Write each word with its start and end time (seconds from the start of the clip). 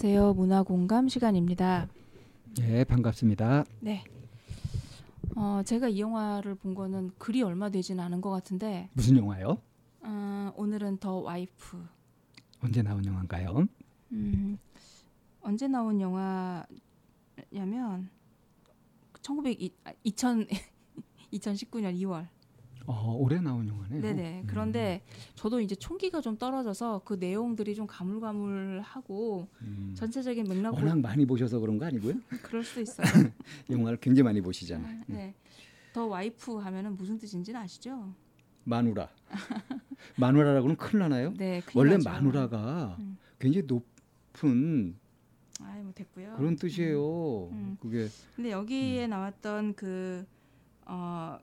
안녕하세요. 0.00 0.34
문화 0.34 0.62
공감 0.62 1.08
시간입니다. 1.08 1.88
예, 2.60 2.84
반갑습니다. 2.84 3.64
네. 3.80 4.04
어, 5.34 5.60
제가 5.64 5.88
이 5.88 5.98
영화를 5.98 6.54
본 6.54 6.76
거는 6.76 7.10
그리 7.18 7.42
얼마 7.42 7.68
되지는 7.68 8.04
않은 8.04 8.20
것 8.20 8.30
같은데 8.30 8.90
무슨 8.92 9.16
영화요? 9.16 9.60
어, 10.02 10.52
오늘은 10.54 10.98
더 10.98 11.14
와이프. 11.16 11.84
언제 12.62 12.80
나온 12.80 13.04
영화인가요? 13.04 13.66
음, 14.12 14.56
언제 15.40 15.66
나온 15.66 16.00
영화냐면 16.00 16.68
1900 19.20 19.58
2000 20.04 20.46
2019년 21.32 21.98
2월. 22.02 22.28
어, 22.88 23.14
올해 23.18 23.38
나온 23.38 23.68
영화네요. 23.68 24.00
네네. 24.00 24.40
음. 24.40 24.46
그런데 24.46 25.02
저도 25.34 25.60
이제 25.60 25.74
총기가 25.74 26.22
좀 26.22 26.38
떨어져서 26.38 27.02
그 27.04 27.14
내용들이 27.20 27.74
좀 27.74 27.86
가물가물하고 27.86 29.46
음. 29.60 29.94
전체적인 29.94 30.48
맥락을 30.48 30.78
워낙 30.78 30.98
많이 30.98 31.26
보셔서 31.26 31.58
그런 31.58 31.76
거 31.76 31.84
아니고요? 31.84 32.14
그럴 32.42 32.64
수도 32.64 32.80
있어요. 32.80 33.06
영화를 33.68 33.98
굉장히 34.00 34.24
많이 34.24 34.40
보시잖아요. 34.40 34.90
음. 34.90 35.04
네. 35.06 35.34
더 35.92 36.06
와이프 36.06 36.56
하면은 36.56 36.96
무슨 36.96 37.18
뜻인지는 37.18 37.60
아시죠? 37.60 38.14
마누라. 38.64 39.10
마누라라고는 40.16 40.76
큰일 40.76 41.00
나나요? 41.00 41.34
네. 41.36 41.60
큰일 41.66 41.76
원래 41.76 41.92
나죠. 41.98 42.08
마누라가 42.08 42.96
음. 43.00 43.18
굉장히 43.38 43.66
높은 43.66 44.96
아이 45.62 45.82
뭐 45.82 45.92
됐고요. 45.94 46.36
그런 46.38 46.56
뜻이에요. 46.56 47.50
음. 47.52 47.76
그게 47.80 48.08
근데 48.34 48.50
여기에 48.50 49.08
나왔던 49.08 49.74
그 49.74 50.24
어, 50.86 51.38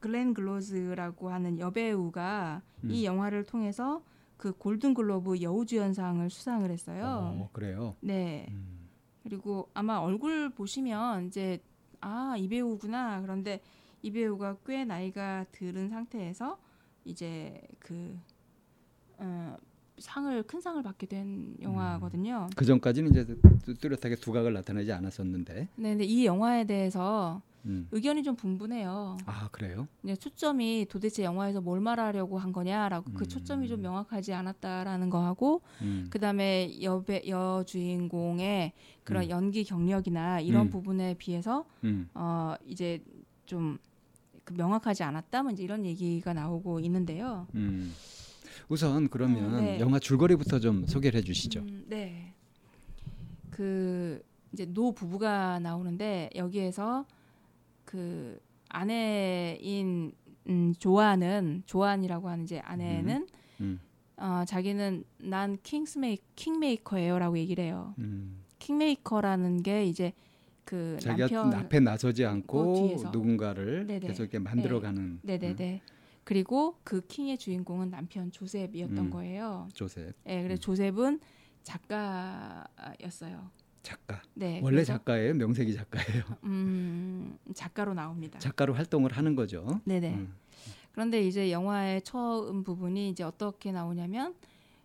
글렌 0.00 0.34
글로즈라고 0.34 1.30
하는 1.30 1.58
여배우가 1.58 2.62
음. 2.84 2.90
이 2.90 3.04
영화를 3.04 3.44
통해서 3.44 4.02
그 4.36 4.52
골든 4.52 4.94
글로브 4.94 5.40
여우주연상을 5.42 6.28
수상을 6.30 6.70
했어요. 6.70 7.04
어, 7.36 7.50
그래요. 7.52 7.96
네. 8.00 8.46
음. 8.50 8.88
그리고 9.24 9.68
아마 9.74 9.96
얼굴 9.98 10.50
보시면 10.50 11.26
이제 11.26 11.60
아 12.00 12.36
이 12.38 12.48
배우구나 12.48 13.20
그런데 13.22 13.60
이 14.02 14.12
배우가 14.12 14.56
꽤 14.64 14.84
나이가 14.84 15.44
들은 15.50 15.88
상태에서 15.88 16.56
이제 17.04 17.60
그 17.80 18.16
어, 19.18 19.56
상을 19.98 20.40
큰 20.44 20.60
상을 20.60 20.80
받게 20.80 21.06
된 21.08 21.56
영화거든요. 21.60 22.48
그 22.54 22.64
전까지는 22.64 23.10
이제 23.10 23.24
뚜- 23.64 23.74
뚜렷하게 23.74 24.14
두각을 24.14 24.52
나타내지 24.52 24.92
않았었는데. 24.92 25.54
네, 25.74 25.88
근데 25.90 26.04
이 26.04 26.24
영화에 26.24 26.64
대해서 26.66 27.42
음. 27.68 27.86
의견이 27.92 28.22
좀 28.22 28.34
분분해요. 28.34 29.18
아 29.26 29.48
그래요? 29.52 29.86
이제 30.02 30.16
초점이 30.16 30.86
도대체 30.88 31.22
영화에서 31.22 31.60
뭘 31.60 31.80
말하려고 31.80 32.38
한 32.38 32.52
거냐라고 32.52 33.12
그 33.12 33.24
음. 33.24 33.28
초점이 33.28 33.68
좀 33.68 33.82
명확하지 33.82 34.32
않았다라는 34.32 35.10
거 35.10 35.22
하고 35.22 35.62
음. 35.82 36.06
그다음에 36.10 36.82
여배 36.82 37.24
여 37.28 37.62
주인공의 37.66 38.72
그런 39.04 39.24
음. 39.24 39.30
연기 39.30 39.64
경력이나 39.64 40.40
이런 40.40 40.66
음. 40.66 40.70
부분에 40.70 41.14
비해서 41.14 41.66
음. 41.84 42.08
어 42.14 42.54
이제 42.66 43.02
좀그 43.46 44.54
명확하지 44.54 45.02
않았다 45.02 45.42
뭐 45.42 45.52
이제 45.52 45.62
이런 45.62 45.84
얘기가 45.84 46.32
나오고 46.32 46.80
있는데요. 46.80 47.46
음. 47.54 47.92
우선 48.68 49.08
그러면 49.08 49.54
음, 49.54 49.60
네. 49.60 49.80
영화 49.80 49.98
줄거리부터 49.98 50.58
좀 50.58 50.86
소개를 50.86 51.18
해주시죠. 51.20 51.60
음, 51.60 51.84
네. 51.86 52.34
그 53.50 54.22
이제 54.52 54.66
노 54.66 54.92
부부가 54.92 55.58
나오는데 55.58 56.30
여기에서 56.36 57.06
그 57.88 58.38
아내인 58.68 60.12
음, 60.46 60.74
조안은 60.78 61.62
조안이라고 61.64 62.28
하는 62.28 62.44
이제 62.44 62.58
아내는 62.58 63.26
음. 63.62 63.80
어, 64.18 64.44
자기는 64.46 65.04
난 65.16 65.56
킹스메이 65.62 66.18
킹메이커예요라고 66.36 67.38
얘기를 67.38 67.64
해요. 67.64 67.94
음. 67.98 68.42
킹메이커라는 68.58 69.62
게 69.62 69.86
이제 69.86 70.12
그 70.64 70.98
자기가 71.00 71.28
남편 71.28 71.54
앞에 71.54 71.80
나서지 71.80 72.24
그 72.24 72.28
않고 72.28 72.74
뒤에서. 72.74 73.10
누군가를 73.10 73.86
네네. 73.86 74.06
계속 74.06 74.24
이렇게 74.24 74.38
만들어가는 74.38 75.20
네 75.22 75.38
네네. 75.38 75.80
그리고 76.24 76.76
그 76.84 77.00
킹의 77.06 77.38
주인공은 77.38 77.88
남편 77.88 78.30
조셉이었던 78.30 78.98
음. 78.98 79.10
거예요. 79.10 79.66
조셉 79.72 80.12
예, 80.26 80.42
그래서 80.42 80.60
음. 80.60 80.60
조셉은 80.60 81.20
작가였어요. 81.62 83.50
작가. 83.82 84.22
네. 84.34 84.60
원래 84.62 84.76
그래서, 84.76 84.94
작가예요, 84.94 85.34
명색이 85.34 85.74
작가예요. 85.74 86.24
음, 86.44 87.38
작가로 87.54 87.94
나옵니다. 87.94 88.38
작가로 88.38 88.74
활동을 88.74 89.12
하는 89.12 89.34
거죠. 89.34 89.80
네네. 89.84 90.14
음. 90.14 90.34
그런데 90.92 91.22
이제 91.22 91.52
영화의 91.52 92.02
처음 92.02 92.64
부분이 92.64 93.10
이제 93.10 93.22
어떻게 93.22 93.70
나오냐면 93.72 94.34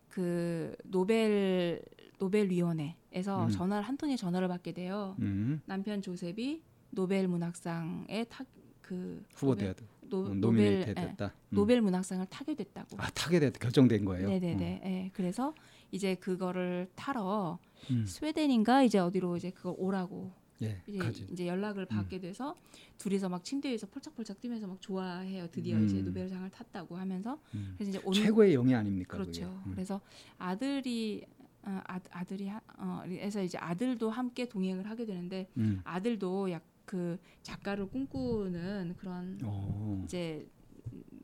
그 0.09 0.75
노벨 0.83 1.81
노벨 2.19 2.49
위원회에서 2.49 3.45
음. 3.45 3.49
전화를 3.49 3.83
한 3.83 3.97
통의 3.97 4.15
전화를 4.15 4.47
받게 4.47 4.73
돼요. 4.73 5.15
음. 5.19 5.61
남편 5.65 6.01
조셉이 6.01 6.61
노벨 6.91 7.27
문학상에 7.27 8.25
탁그 8.29 9.25
후보되어 9.33 9.73
노, 10.01 10.21
노벨 10.25 10.39
nominate 10.39 10.89
예, 10.91 10.93
됐다. 10.93 11.25
음. 11.25 11.55
노벨 11.55 11.81
문학상을 11.81 12.23
타게 12.27 12.53
됐다고. 12.55 12.95
아 12.99 13.09
타게 13.09 13.39
됐 13.39 13.57
결정된 13.57 14.05
거예요. 14.05 14.29
네네네. 14.29 14.81
예, 14.85 15.09
그래서 15.13 15.55
이제 15.91 16.15
그거를 16.15 16.87
타러 16.95 17.57
음. 17.91 18.05
스웨덴인가 18.05 18.83
이제 18.83 18.99
어디로 18.99 19.37
이제 19.37 19.51
그걸 19.51 19.75
오라고 19.77 20.31
예, 20.61 20.81
이제. 20.87 21.27
이제 21.31 21.47
연락을 21.47 21.85
받게 21.85 22.19
돼서 22.19 22.55
둘이서 22.97 23.27
막 23.27 23.43
침대 23.43 23.69
위에서 23.69 23.87
펄짝펄짝 23.87 24.39
뛰면서 24.39 24.67
막 24.67 24.81
좋아해요. 24.81 25.47
드디어 25.51 25.77
음. 25.77 25.85
이제 25.85 26.01
노벨상을 26.01 26.49
탔다고 26.51 26.95
하면서 26.95 27.39
음. 27.55 27.73
그래서 27.77 27.89
이제 27.89 28.01
온 28.05 28.13
최고의 28.13 28.53
영예 28.53 28.75
아닙니까? 28.75 29.17
그렇죠. 29.17 29.61
음. 29.65 29.71
그래서 29.71 29.99
아들이 30.37 31.25
어, 31.63 31.81
아, 31.87 31.99
아들이 32.11 32.47
하, 32.47 32.61
어, 32.77 33.01
그래서 33.05 33.41
이제 33.41 33.57
아들도 33.57 34.09
함께 34.09 34.47
동행을 34.47 34.89
하게 34.89 35.05
되는데 35.05 35.47
음. 35.57 35.81
아들도 35.83 36.51
약 36.51 36.73
그 36.85 37.17
작가를 37.41 37.87
꿈꾸는 37.87 38.95
그런 38.97 39.39
오. 39.43 40.01
이제 40.03 40.47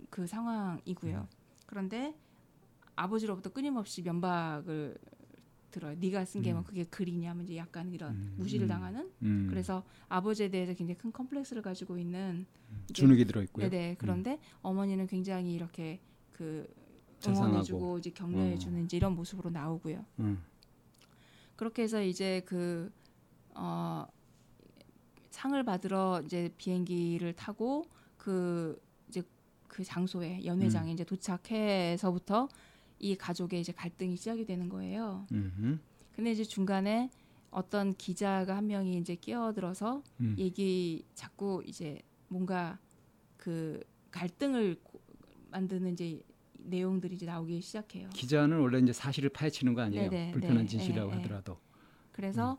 그 0.09 0.25
상황이고요. 0.25 1.17
음. 1.17 1.37
그런데 1.65 2.15
아버지로부터 2.95 3.51
끊임없이 3.51 4.01
면박을 4.01 4.97
들어요. 5.71 5.95
네가 5.99 6.25
쓴게뭐 6.25 6.59
음. 6.61 6.63
그게 6.63 6.83
글이냐면 6.83 7.45
이제 7.45 7.57
약간 7.57 7.91
이런 7.91 8.11
음, 8.13 8.33
무시를 8.37 8.65
음. 8.65 8.69
당하는 8.69 9.11
음. 9.23 9.47
그래서 9.49 9.83
아버지에 10.07 10.49
대해서 10.49 10.73
굉장히 10.73 10.97
큰 10.97 11.11
컴플렉스를 11.11 11.61
가지고 11.61 11.97
있는 11.97 12.45
이제- 12.85 12.93
주눅이 12.93 13.25
들어 13.25 13.41
있고요. 13.43 13.69
네네 13.69 13.95
그런데 13.99 14.39
어머니는 14.61 15.07
굉장히 15.07 15.53
이렇게 15.53 15.99
그. 16.33 16.67
응원해주고 17.27 17.97
이제 17.97 18.11
격려해주는 18.11 18.85
이제 18.85 18.95
이런 18.95 19.13
모습으로 19.13 19.49
나오고요. 19.49 20.05
음. 20.19 20.41
그렇게 21.57 21.81
해서 21.83 22.01
이제 22.01 22.41
그 22.45 22.89
어, 23.55 24.07
상을 25.29 25.61
받으러 25.65 26.21
이제 26.23 26.49
비행기를 26.57 27.33
타고 27.33 27.83
그 28.17 28.81
이제 29.09 29.21
그 29.67 29.83
장소에 29.83 30.45
연회장에 30.45 30.91
음. 30.91 30.93
이제 30.93 31.03
도착해서부터 31.03 32.47
이 32.99 33.15
가족의 33.15 33.61
이제 33.61 33.71
갈등이 33.71 34.15
시작이 34.17 34.45
되는 34.45 34.69
거예요. 34.69 35.25
음. 35.31 35.79
근데 36.15 36.31
이제 36.31 36.43
중간에 36.43 37.09
어떤 37.51 37.93
기자가 37.95 38.57
한 38.57 38.67
명이 38.67 38.97
이제 38.97 39.15
끼어들어서 39.15 40.03
음. 40.19 40.35
얘기 40.37 41.03
자꾸 41.15 41.63
이제 41.65 42.01
뭔가 42.27 42.77
그 43.37 43.81
갈등을 44.11 44.75
고- 44.83 44.99
만드는 45.49 45.93
이제 45.93 46.21
내용들이 46.57 47.15
이제 47.15 47.25
나오기 47.25 47.61
시작해요. 47.61 48.09
기자는 48.09 48.59
원래 48.59 48.79
이제 48.79 48.91
사실을 48.93 49.29
파헤치는 49.29 49.73
거 49.73 49.81
아니에요. 49.81 50.09
네네, 50.09 50.31
불편한 50.33 50.57
네, 50.63 50.65
진실이라고 50.67 51.09
네, 51.11 51.15
네. 51.15 51.21
하더라도. 51.23 51.57
그래서 52.11 52.53
음. 52.53 52.57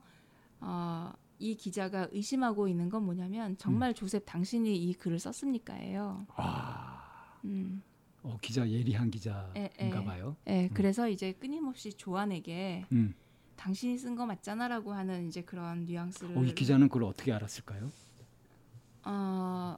어, 0.62 1.12
이 1.38 1.54
기자가 1.54 2.08
의심하고 2.10 2.66
있는 2.66 2.88
건 2.88 3.04
뭐냐면 3.04 3.56
정말 3.58 3.94
조셉 3.94 4.24
당신이 4.26 4.74
이 4.76 4.94
글을 4.94 5.18
썼습니까예요. 5.18 6.26
와. 6.36 7.04
음, 7.44 7.82
어, 8.22 8.36
기자 8.40 8.68
예리한 8.68 9.08
에, 9.08 9.10
기자인가 9.10 10.00
에. 10.00 10.04
봐요. 10.04 10.36
예, 10.46 10.68
그래서 10.74 11.08
이제 11.08 11.32
끊임없이 11.32 11.92
조안에게 11.92 12.86
음. 12.92 13.14
당신이 13.56 13.98
쓴 13.98 14.14
거 14.14 14.26
맞잖아라고 14.26 14.92
하는 14.92 15.28
이제 15.28 15.42
그런 15.42 15.84
뉘앙스를 15.84 16.36
어, 16.36 16.44
이 16.44 16.54
기자는 16.54 16.88
그걸 16.88 17.04
어떻게 17.04 17.32
알았을까요? 17.32 17.90
어, 19.04 19.76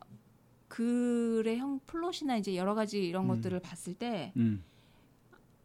글의 0.68 1.58
형 1.58 1.80
플롯이나 1.86 2.36
이제 2.36 2.56
여러 2.56 2.74
가지 2.74 3.06
이런 3.06 3.24
음. 3.24 3.28
것들을 3.28 3.60
봤을 3.60 3.94
때 3.94 4.32
음. 4.36 4.64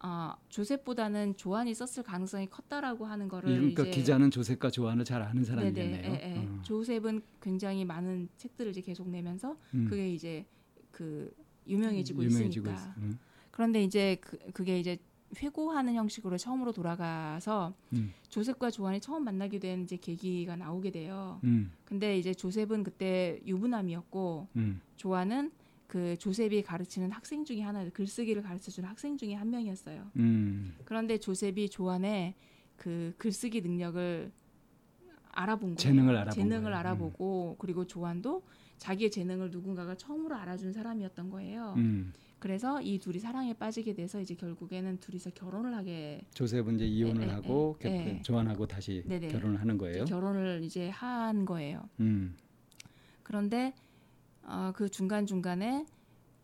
어, 0.03 0.33
조셉보다는 0.49 1.37
조안이 1.37 1.73
썼을 1.73 2.03
가능성이 2.05 2.47
컸다라고 2.47 3.05
하는 3.05 3.27
거를 3.27 3.49
그러니까 3.55 3.83
이제 3.83 3.91
기자는 3.91 4.29
조셉과 4.29 4.69
조안을 4.69 5.05
잘 5.05 5.21
아는 5.23 5.43
네네, 5.43 5.45
사람이겠네요. 5.45 6.11
예, 6.13 6.35
예. 6.35 6.37
어. 6.37 6.59
조셉은 6.61 7.21
굉장히 7.41 7.83
많은 7.83 8.29
책들을 8.37 8.71
이제 8.71 8.81
계속 8.81 9.09
내면서 9.09 9.57
음. 9.73 9.87
그게 9.89 10.11
이제 10.13 10.45
그 10.91 11.33
유명해지고, 11.67 12.23
유명해지고 12.23 12.69
있으니까. 12.69 12.91
있- 12.91 12.97
음. 13.03 13.19
그런데 13.51 13.83
이제 13.83 14.17
그, 14.21 14.37
그게 14.53 14.79
이제 14.79 14.97
회고하는 15.37 15.93
형식으로 15.95 16.37
처음으로 16.37 16.71
돌아가서 16.71 17.73
음. 17.93 18.13
조셉과 18.29 18.71
조안이 18.71 19.01
처음 19.01 19.25
만나게 19.25 19.59
된 19.59 19.83
이제 19.83 19.97
계기가 19.97 20.55
나오게 20.55 20.91
돼요. 20.91 21.39
음. 21.43 21.71
근데 21.83 22.17
이제 22.17 22.33
조셉은 22.33 22.83
그때 22.83 23.39
유부남이었고 23.45 24.47
음. 24.55 24.79
조안은 24.95 25.51
그 25.87 26.15
조셉이 26.17 26.63
가르치는 26.63 27.11
학생 27.11 27.43
중에 27.45 27.61
하나, 27.61 27.87
글쓰기를 27.89 28.41
가르쳐 28.41 28.71
주는 28.71 28.87
학생 28.87 29.17
중에 29.17 29.33
한 29.33 29.49
명이었어요. 29.49 30.11
음. 30.17 30.75
그런데 30.85 31.17
조셉이 31.17 31.69
조안의 31.69 32.33
그 32.77 33.13
글쓰기 33.17 33.61
능력을 33.61 34.31
알아본 35.31 35.69
거예요. 35.71 35.77
재능을 35.77 36.15
알아본 36.15 36.33
재능을 36.33 36.61
거예요. 36.63 36.75
음. 36.75 36.79
알아보고 36.79 37.55
그리고 37.59 37.85
조안도 37.85 38.43
자기의 38.77 39.11
재능을 39.11 39.49
누군가가 39.51 39.95
처음으로 39.95 40.35
알아준 40.35 40.71
사람이었던 40.73 41.29
거예요. 41.29 41.73
음. 41.77 42.13
그래서 42.39 42.79
이 42.81 42.99
둘이 42.99 43.17
사랑에 43.19 43.53
빠지게 43.53 43.93
돼서 43.93 44.21
이제 44.21 44.35
결국에는 44.35 44.99
둘이서 44.99 45.31
결혼을 45.31 45.73
하게 45.75 46.21
조셉은 46.35 46.75
이제 46.75 46.85
이혼을 46.85 47.23
에, 47.23 47.25
에, 47.25 47.29
하고 47.29 47.77
에, 47.81 47.83
겨- 47.83 47.89
에. 47.89 48.21
조안하고 48.21 48.67
다시 48.67 49.03
네네. 49.07 49.29
결혼을 49.29 49.59
하는 49.59 49.77
거예요. 49.77 50.05
결혼을 50.05 50.61
이제 50.63 50.89
한 50.89 51.45
거예요. 51.45 51.89
음. 51.99 52.35
그런데 53.23 53.73
어, 54.43 54.71
그 54.75 54.87
중간 54.89 55.25
중간에 55.25 55.85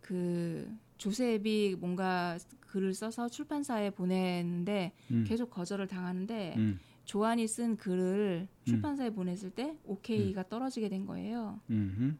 그 0.01 0.68
조셉이 0.97 1.77
뭔가 1.79 2.38
글을 2.62 2.94
써서 2.95 3.29
출판사에 3.29 3.91
보내는데 3.91 4.94
음. 5.12 5.24
계속 5.27 5.51
거절을 5.51 5.88
당하는데 5.88 6.56
음. 6.57 6.79
조안이 7.06 7.47
쓴 7.47 7.77
글을 7.77 8.47
출판사에 8.65 9.12
보냈을 9.12 9.51
때 9.51 9.77
오케이가 9.83 10.47
떨어지게 10.50 10.89
된 10.89 11.06
거예요. 11.06 11.59
음. 11.69 12.18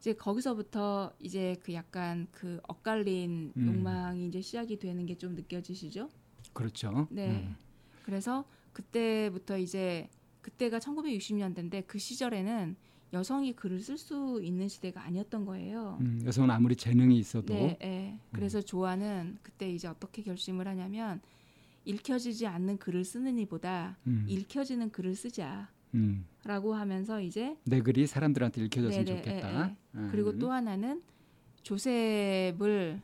이제 0.00 0.14
거기서부터 0.14 1.12
이제 1.20 1.56
그 1.62 1.74
약간 1.74 2.26
그 2.32 2.58
엇갈린 2.66 3.52
음. 3.54 3.66
욕망이 3.66 4.26
이제 4.26 4.40
시작이 4.40 4.78
되는 4.78 5.04
게 5.06 5.14
좀 5.16 5.34
느껴지시죠? 5.34 6.08
그렇죠. 6.54 7.06
네. 7.10 7.28
음. 7.30 7.56
그래서 8.04 8.44
그때부터 8.72 9.58
이제 9.58 10.08
그때가 10.40 10.78
1960년대인데 10.78 11.84
그 11.86 11.98
시절에는 11.98 12.76
여성이 13.12 13.52
글을 13.54 13.80
쓸 13.80 13.98
수 13.98 14.40
있는 14.42 14.68
시대가 14.68 15.02
아니었던 15.04 15.44
거예요. 15.44 15.98
음, 16.00 16.22
여성은 16.24 16.50
아무리 16.50 16.76
재능이 16.76 17.18
있어도 17.18 17.52
네, 17.52 17.76
네. 17.80 18.18
그래서 18.32 18.62
조아는 18.62 19.38
그때 19.42 19.70
이제 19.70 19.86
어떻게 19.88 20.22
결심을 20.22 20.66
하냐면 20.66 21.20
읽혀지지 21.84 22.46
않는 22.46 22.78
글을 22.78 23.04
쓰는 23.04 23.38
이보다 23.38 23.98
음, 24.06 24.24
읽혀지는 24.28 24.90
글을 24.90 25.14
쓰자 25.16 25.68
라고 26.44 26.72
음. 26.72 26.78
하면서 26.78 27.20
이제 27.20 27.56
내 27.64 27.80
글이 27.80 28.06
사람들한테 28.06 28.64
읽혀졌으면 28.64 29.04
네네, 29.04 29.18
좋겠다. 29.18 29.68
예, 29.68 29.76
음. 29.94 30.08
그리고 30.10 30.38
또 30.38 30.50
하나는 30.50 31.02
조셉을 31.62 33.00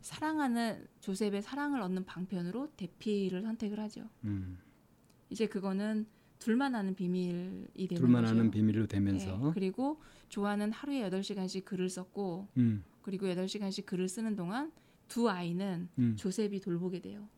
사랑하는 0.00 0.86
조셉의 1.00 1.42
사랑을 1.42 1.80
얻는 1.82 2.04
방편으로 2.04 2.72
대피를 2.76 3.42
선택을 3.42 3.78
하죠. 3.80 4.08
음, 4.24 4.58
이제 5.30 5.46
그거는 5.46 6.06
둘만 6.38 6.74
아는 6.74 6.94
비밀이 6.94 7.88
되는 7.88 8.00
둘만 8.00 8.22
거죠. 8.22 8.34
아는 8.34 8.50
비밀로 8.50 8.86
되면서 8.86 9.36
네, 9.36 9.50
그리고 9.54 10.00
조아는 10.28 10.72
하루에 10.72 11.08
8시간씩 11.10 11.64
글을 11.64 11.88
썼고 11.88 12.48
음, 12.56 12.84
그리고 13.02 13.26
8시간씩 13.26 13.86
글을 13.86 14.08
쓰는 14.08 14.36
동안 14.36 14.72
두 15.08 15.28
아이는 15.28 15.88
음. 15.98 16.16
조셉이 16.16 16.60
돌보게 16.60 17.00
돼요. 17.00 17.28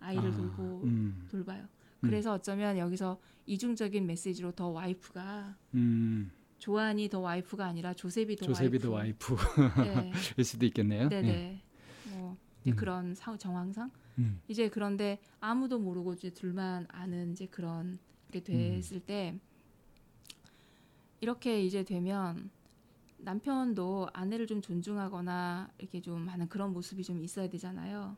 아이를 0.00 0.30
아, 0.30 0.36
돌보 0.36 0.82
음, 0.84 1.26
돌봐요. 1.30 1.66
그래서 2.00 2.32
어쩌면 2.32 2.78
여기서 2.78 3.20
이중적인 3.46 4.06
메시지로 4.06 4.52
더 4.52 4.68
와이프가 4.68 5.56
음, 5.74 6.30
조안이 6.58 7.08
더 7.08 7.20
와이프가 7.20 7.64
아니라 7.66 7.94
조셉이 7.94 8.36
더 8.36 8.46
조셉이 8.46 8.78
와이프. 8.86 8.86
더 8.86 8.92
와이프일 8.92 10.12
네. 10.36 10.42
수도 10.42 10.66
있겠네요. 10.66 11.08
네네. 11.08 11.28
예. 11.28 11.62
뭐 12.10 12.36
이제 12.62 12.70
음. 12.72 12.76
그런 12.76 13.14
사, 13.14 13.36
정황상 13.36 13.90
음, 14.18 14.40
이제 14.48 14.68
그런데 14.68 15.18
아무도 15.40 15.78
모르고 15.78 16.14
이제 16.14 16.30
둘만 16.30 16.86
아는 16.88 17.32
이제 17.32 17.46
그런 17.46 17.98
게 18.30 18.42
됐을 18.42 18.98
음. 18.98 19.02
때 19.06 19.38
이렇게 21.20 21.62
이제 21.62 21.84
되면 21.84 22.50
남편도 23.18 24.08
아내를 24.14 24.46
좀 24.46 24.62
존중하거나 24.62 25.70
이렇게 25.78 26.00
좀 26.00 26.28
하는 26.28 26.48
그런 26.48 26.72
모습이 26.72 27.04
좀 27.04 27.22
있어야 27.22 27.48
되잖아요. 27.48 28.16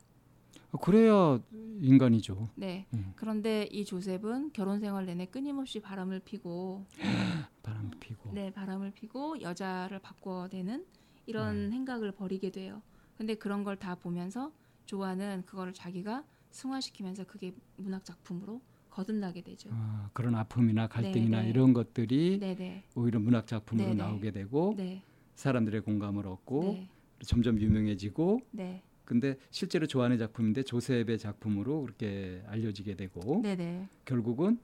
어, 0.73 0.77
그래야 0.77 1.39
인간이죠. 1.81 2.49
네. 2.55 2.87
음. 2.93 3.13
그런데 3.15 3.67
이 3.71 3.85
조셉은 3.85 4.51
결혼 4.53 4.79
생활 4.79 5.05
내내 5.05 5.27
끊임없이 5.27 5.79
바람을 5.79 6.19
피고 6.21 6.85
바람 7.63 7.91
피고. 7.99 8.31
네, 8.33 8.51
바람을 8.51 8.91
피고 8.91 9.39
여자를 9.39 9.99
바꿔대는 9.99 10.85
이런 11.27 11.69
네. 11.69 11.75
행각을 11.75 12.11
벌이게 12.13 12.49
돼요. 12.51 12.81
근데 13.17 13.35
그런 13.35 13.63
걸 13.63 13.77
다 13.77 13.95
보면서 13.95 14.51
조아는 14.85 15.43
그거를 15.45 15.73
자기가 15.73 16.23
승화시키면서 16.51 17.25
그게 17.25 17.53
문학 17.77 18.03
작품으로 18.03 18.61
거듭나게 18.89 19.41
되죠. 19.41 19.69
아, 19.73 20.09
그런 20.13 20.35
아픔이나 20.35 20.87
갈등이나 20.87 21.37
네, 21.37 21.43
네. 21.43 21.49
이런 21.49 21.73
것들이 21.73 22.37
네, 22.39 22.55
네. 22.55 22.83
오히려 22.95 23.19
문학 23.19 23.45
작품으로 23.47 23.89
네, 23.89 23.93
네. 23.95 24.03
나오게 24.03 24.31
되고 24.31 24.73
네. 24.77 25.03
사람들의 25.35 25.81
공감을 25.81 26.27
얻고 26.27 26.63
네. 26.63 26.89
점점 27.25 27.59
유명해지고 27.59 28.41
네. 28.51 28.83
근데 29.05 29.37
실제로 29.51 29.85
좋아하는 29.85 30.17
작품인데 30.17 30.63
조셉의 30.63 31.17
작품으로 31.19 31.81
그렇게 31.83 32.41
알려지게 32.47 32.95
되고 32.95 33.41
네, 33.41 33.55
네. 33.55 33.87
결국은 34.05 34.57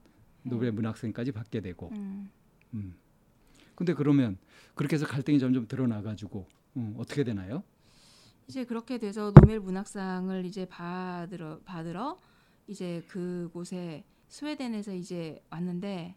노벨 0.43 0.71
문학상까지 0.71 1.31
받게 1.31 1.61
되고 1.61 1.89
음. 1.91 2.29
음. 2.73 2.95
근데 3.75 3.93
그러면 3.93 4.37
그렇게 4.75 4.95
해서 4.95 5.05
갈등이 5.05 5.39
점점 5.39 5.67
드러나가지고 5.67 6.47
음, 6.77 6.95
어떻게 6.97 7.23
되나요? 7.23 7.63
이제 8.47 8.63
그렇게 8.65 8.97
돼서 8.97 9.31
노벨 9.33 9.59
문학상을 9.59 10.45
이제 10.45 10.65
받으러 10.65 11.59
받으러 11.59 12.17
이제 12.67 13.03
그곳에 13.07 14.03
스웨덴에서 14.27 14.93
이제 14.93 15.41
왔는데 15.49 16.15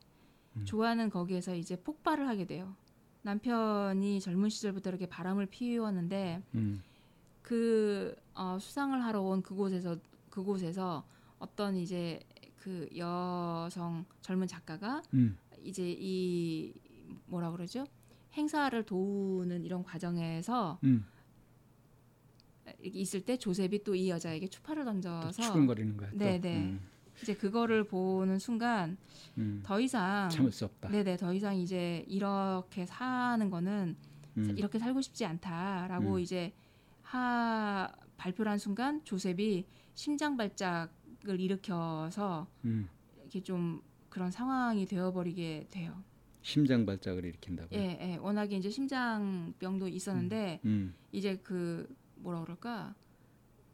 음. 0.56 0.64
조아는 0.64 1.10
거기에서 1.10 1.54
이제 1.54 1.76
폭발을 1.76 2.28
하게 2.28 2.46
돼요. 2.46 2.74
남편이 3.22 4.20
젊은 4.20 4.48
시절부터 4.48 4.90
이렇게 4.90 5.06
바람을 5.06 5.46
피웠는데 5.46 6.42
음, 6.54 6.82
그 7.52 8.16
어, 8.34 8.56
수상을 8.58 9.04
하러 9.04 9.20
온 9.20 9.42
그곳에서 9.42 9.98
그곳에서 10.30 11.04
어떤 11.38 11.76
이제 11.76 12.18
그 12.56 12.88
여성 12.96 14.06
젊은 14.22 14.46
작가가 14.46 15.02
음, 15.12 15.36
이제 15.62 15.94
이 15.98 16.72
뭐라 17.26 17.50
그러죠 17.50 17.84
행사를 18.32 18.82
도우는 18.84 19.64
이런 19.64 19.82
과정에서 19.84 20.78
음. 20.84 21.04
있을 22.82 23.20
때 23.20 23.36
조셉이 23.36 23.84
또 23.84 23.94
이 23.94 24.08
여자에게 24.08 24.46
추파를 24.48 24.84
또 24.86 24.92
던져서 24.92 25.42
추근거리는 25.42 25.94
거야. 25.98 26.08
또. 26.12 26.16
네, 26.16 26.40
네. 26.40 26.56
음, 26.56 26.80
이제 27.20 27.34
그거를 27.34 27.84
보는 27.84 28.38
순간 28.38 28.96
음. 29.36 29.60
더 29.62 29.78
이상 29.78 30.30
참을 30.30 30.50
수 30.52 30.64
없다. 30.64 30.88
네네 30.88 31.18
더 31.18 31.34
이상 31.34 31.54
이제 31.58 32.02
이렇게 32.08 32.86
사는 32.86 33.50
거는 33.50 33.94
음, 34.38 34.54
이렇게 34.56 34.78
살고 34.78 35.02
싶지 35.02 35.26
않다라고 35.26 36.14
음. 36.14 36.18
이제 36.20 36.54
하 37.12 37.92
발표를 38.16 38.50
한 38.50 38.56
순간 38.58 39.04
조셉이 39.04 39.66
심장 39.94 40.38
발작을 40.38 41.40
일으켜서 41.40 42.46
음. 42.64 42.88
이렇게 43.20 43.42
좀 43.42 43.82
그런 44.08 44.30
상황이 44.30 44.86
되어버리게 44.86 45.66
돼요. 45.70 46.02
심장 46.40 46.86
발작을 46.86 47.26
일으킨다고요. 47.26 47.78
예, 47.78 47.98
예. 48.00 48.16
워낙에 48.16 48.56
이제 48.56 48.70
심장병도 48.70 49.88
있었는데 49.88 50.60
음, 50.64 50.94
이제 51.12 51.36
그 51.42 51.86
뭐라 52.16 52.40
그럴까 52.44 52.94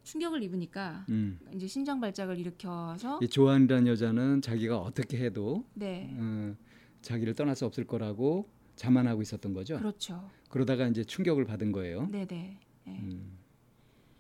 충격을 0.03 0.43
입으니까 0.43 1.07
음. 1.09 1.39
이제 1.55 1.69
심장 1.69 2.01
발작을 2.01 2.41
일으켜서 2.41 3.21
이 3.23 3.29
조안이라는 3.29 3.87
여자는 3.87 4.43
자기가 4.43 4.79
어떻게 4.79 5.25
해도 5.25 5.65
네 5.75 6.13
어, 6.19 6.57
자기를 7.03 7.35
떠날 7.35 7.55
수 7.55 7.67
없을 7.67 7.87
거라고 7.87 8.51
자만하고 8.75 9.23
있었던 9.23 9.55
거죠. 9.55 9.79
그렇죠. 9.79 10.29
그러다가 10.49 10.89
이제 10.89 11.05
충격을 11.05 11.45
받은 11.45 11.71
거예요. 11.71 12.09
네네. 12.11 12.68
예. 12.89 13.03
음. 13.03 13.39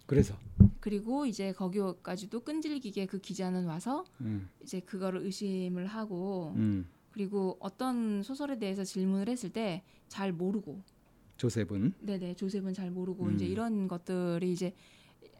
그래서 0.06 0.34
그리고 0.80 1.26
이제 1.26 1.52
거기까지도 1.52 2.40
끈질기게 2.40 3.06
그 3.06 3.18
기자는 3.18 3.66
와서 3.66 4.04
음, 4.20 4.48
이제 4.62 4.80
그거를 4.80 5.22
의심을 5.22 5.86
하고 5.86 6.54
음. 6.56 6.86
그리고 7.10 7.56
어떤 7.60 8.22
소설에 8.22 8.58
대해서 8.58 8.84
질문을 8.84 9.28
했을 9.28 9.50
때 9.50 9.82
잘 10.08 10.32
모르고 10.32 10.82
조셉은 11.36 11.94
네네 12.00 12.34
조셉은 12.34 12.74
잘 12.74 12.90
모르고 12.90 13.26
음. 13.26 13.34
이제 13.34 13.46
이런 13.46 13.86
것들이 13.86 14.50
이제 14.50 14.74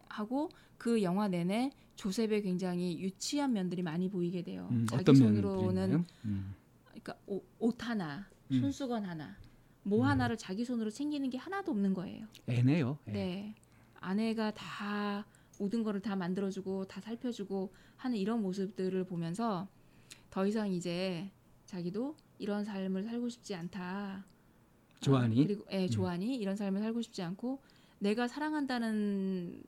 하고 0.09 0.51
그 0.77 1.03
영화 1.03 1.27
내내 1.27 1.73
조셉의 1.97 2.43
굉장히 2.43 3.01
유치한 3.01 3.53
면들이 3.53 3.83
많이 3.83 4.09
보이게 4.09 4.43
돼요. 4.43 4.69
음, 4.71 4.87
자기 4.89 5.01
어떤 5.01 5.15
손으로는? 5.17 6.05
음, 6.25 6.55
그러니까 6.85 7.19
옷, 7.27 7.45
옷 7.59 7.85
하나, 7.85 8.29
음. 8.53 8.61
손수건 8.61 9.05
하나, 9.05 9.37
뭐 9.83 10.07
하나를 10.07 10.37
자기 10.37 10.65
손으로 10.65 10.91
챙기는 10.91 11.29
게 11.31 11.39
하나도 11.39 11.73
없는 11.73 11.95
거예요. 11.95 12.27
애네요. 12.49 12.99
애. 13.09 13.13
네. 13.13 13.55
아내가 14.01 14.53
다 14.53 15.27
모든 15.59 15.83
거를 15.83 16.01
다 16.01 16.15
만들어주고 16.17 16.87
다 16.87 17.01
살펴주고 17.01 17.73
하는 17.97 18.17
이런 18.17 18.43
모습들을 18.43 19.05
보면서 19.05 19.69
더 20.31 20.47
이상 20.47 20.71
이제 20.71 21.31
자기도 21.67 22.17
이런 22.39 22.65
삶을 22.65 23.05
살고 23.05 23.29
싶지 23.29 23.55
않다. 23.55 24.25
조안이? 25.01 25.41
아, 25.41 25.47
그리고 25.47 25.65
예, 25.73 25.89
조안이 25.89 26.37
이런 26.37 26.57
삶을 26.57 26.81
살고 26.81 27.03
싶지 27.03 27.23
않고 27.23 27.61
내가 27.99 28.29
사랑한다는 28.29 29.63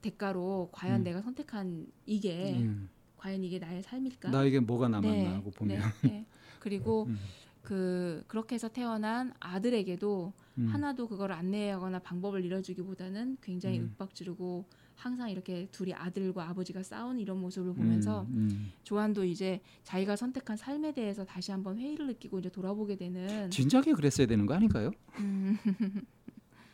대가로 0.00 0.70
과연 0.72 1.00
음. 1.00 1.04
내가 1.04 1.22
선택한 1.22 1.86
이게 2.06 2.54
음. 2.58 2.88
과연 3.16 3.44
이게 3.44 3.58
나의 3.58 3.82
삶일까? 3.82 4.30
나에게 4.30 4.60
뭐가 4.60 4.88
남았나 4.88 5.14
네, 5.14 5.26
하고 5.26 5.50
보면 5.50 5.80
네, 6.02 6.08
네. 6.08 6.26
그리고 6.58 7.04
음. 7.04 7.18
그 7.62 8.24
그렇게 8.26 8.56
해서 8.56 8.68
태어난 8.68 9.32
아들에게도 9.40 10.32
음. 10.58 10.66
하나도 10.66 11.08
그걸 11.08 11.32
안내하거나 11.32 12.00
방법을 12.00 12.44
잃어주기보다는 12.44 13.38
굉장히 13.40 13.78
음. 13.78 13.84
윽박지르고 13.84 14.66
항상 14.96 15.30
이렇게 15.30 15.68
둘이 15.72 15.94
아들과 15.94 16.48
아버지가 16.48 16.82
싸우는 16.82 17.20
이런 17.20 17.40
모습을 17.40 17.74
보면서 17.74 18.22
음, 18.30 18.48
음. 18.50 18.72
조안도 18.82 19.24
이제 19.24 19.60
자기가 19.84 20.16
선택한 20.16 20.56
삶에 20.56 20.92
대해서 20.92 21.24
다시 21.24 21.50
한번 21.50 21.78
회의를 21.78 22.06
느끼고 22.08 22.40
이제 22.40 22.50
돌아보게 22.50 22.96
되는 22.96 23.50
진작에 23.50 23.92
그랬어야 23.94 24.26
되는 24.26 24.46
거 24.46 24.54
아닌가요? 24.54 24.90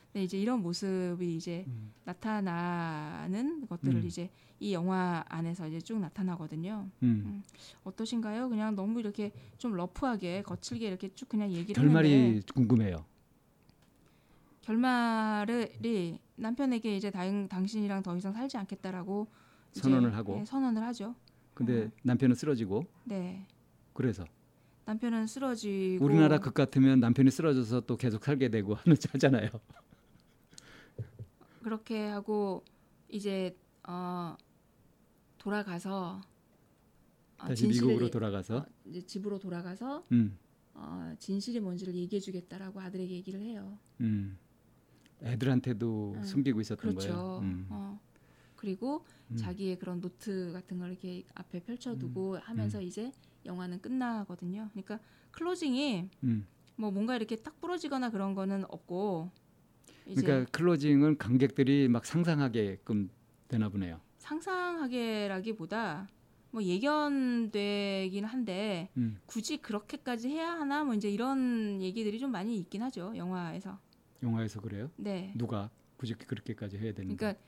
음. 0.08 0.12
네, 0.12 0.22
이제 0.24 0.38
이런 0.38 0.62
모습이 0.62 1.36
이제 1.36 1.64
음. 1.66 1.92
나타나는 2.04 3.66
것들을 3.66 3.96
음. 4.00 4.06
이제 4.06 4.30
이 4.60 4.72
영화 4.72 5.24
안에서 5.28 5.68
이제 5.68 5.80
쭉 5.80 5.98
나타나거든요. 6.00 6.88
음. 7.02 7.42
어떠신가요? 7.84 8.48
그냥 8.48 8.74
너무 8.74 9.00
이렇게 9.00 9.32
좀 9.58 9.74
러프하게 9.74 10.42
거칠게 10.42 10.88
이렇게 10.88 11.14
쭉 11.14 11.28
그냥 11.28 11.50
얘기를 11.50 11.74
결말이 11.80 12.12
했는데 12.12 12.46
궁금해요. 12.54 13.04
결말이 14.62 16.18
남편에게 16.36 16.96
이제 16.96 17.10
당, 17.10 17.48
당신이랑 17.48 18.02
더 18.02 18.16
이상 18.16 18.32
살지 18.32 18.56
않겠다라고 18.58 19.28
선언을 19.72 20.14
하고. 20.14 20.36
네, 20.36 20.44
선언을 20.44 20.82
하죠. 20.84 21.14
근데 21.54 21.84
어. 21.84 21.90
남편은 22.02 22.34
쓰러지고 22.36 22.84
네. 23.04 23.46
그래서 23.92 24.24
남편은 24.84 25.26
쓰러지고 25.26 26.04
우리나라 26.04 26.38
극 26.38 26.54
같으면 26.54 27.00
남편이 27.00 27.30
쓰러져서 27.30 27.82
또 27.82 27.96
계속 27.96 28.24
살게 28.24 28.48
되고 28.48 28.74
하는 28.74 28.96
하잖아요. 29.12 29.48
그렇게 31.68 32.06
하고 32.06 32.64
이제 33.10 33.54
어 33.86 34.34
돌아가서 35.36 36.22
어, 37.38 37.46
다시 37.46 37.68
미국으로 37.68 38.06
얘- 38.06 38.10
돌아가서 38.10 38.56
어, 38.58 38.66
이제 38.86 39.02
집으로 39.02 39.38
돌아가서 39.38 40.02
음, 40.12 40.38
어, 40.72 41.14
진실이 41.18 41.60
뭔지를 41.60 41.94
얘기해 41.94 42.20
주겠다라고 42.20 42.80
아들에게 42.80 43.12
얘기를 43.14 43.40
해요. 43.42 43.78
음. 44.00 44.38
애들한테도 45.22 46.14
음, 46.16 46.22
숨기고 46.24 46.60
있었던 46.62 46.94
그렇죠. 46.94 47.08
거예요. 47.08 47.38
음. 47.42 47.66
어, 47.68 48.00
그리고 48.56 49.04
음. 49.30 49.36
자기의 49.36 49.78
그런 49.78 50.00
노트 50.00 50.52
같은 50.52 50.78
걸 50.78 50.90
이렇게 50.92 51.24
앞에 51.34 51.60
펼쳐두고 51.60 52.32
음. 52.36 52.40
하면서 52.42 52.80
이제 52.80 53.12
영화는 53.44 53.82
끝나거든요. 53.82 54.70
그러니까 54.72 55.00
closing이 55.32 56.08
음. 56.24 56.46
뭐 56.76 56.90
뭔가 56.90 57.14
이렇게 57.14 57.36
딱 57.36 57.60
부러지거나 57.60 58.08
그런 58.10 58.34
거는 58.34 58.64
없고 58.70 59.30
그러니까 60.14 60.50
클로징은 60.52 61.18
관객들이 61.18 61.88
막 61.88 62.04
상상하게끔 62.04 63.10
되나 63.48 63.68
보네요. 63.68 64.00
상상하게라기보다 64.18 66.08
뭐 66.50 66.62
예견되긴 66.62 68.24
한데 68.24 68.90
음. 68.96 69.18
굳이 69.26 69.58
그렇게까지 69.58 70.28
해야 70.28 70.52
하나 70.52 70.84
뭐 70.84 70.94
이제 70.94 71.10
이런 71.10 71.80
얘기들이 71.80 72.18
좀 72.18 72.30
많이 72.30 72.56
있긴 72.58 72.82
하죠 72.82 73.12
영화에서. 73.16 73.78
영화에서 74.22 74.60
그래요? 74.60 74.90
네. 74.96 75.32
누가 75.36 75.70
굳이 75.96 76.14
그렇게까지 76.14 76.78
해야 76.78 76.92
되는데? 76.92 77.16
그러니까 77.16 77.40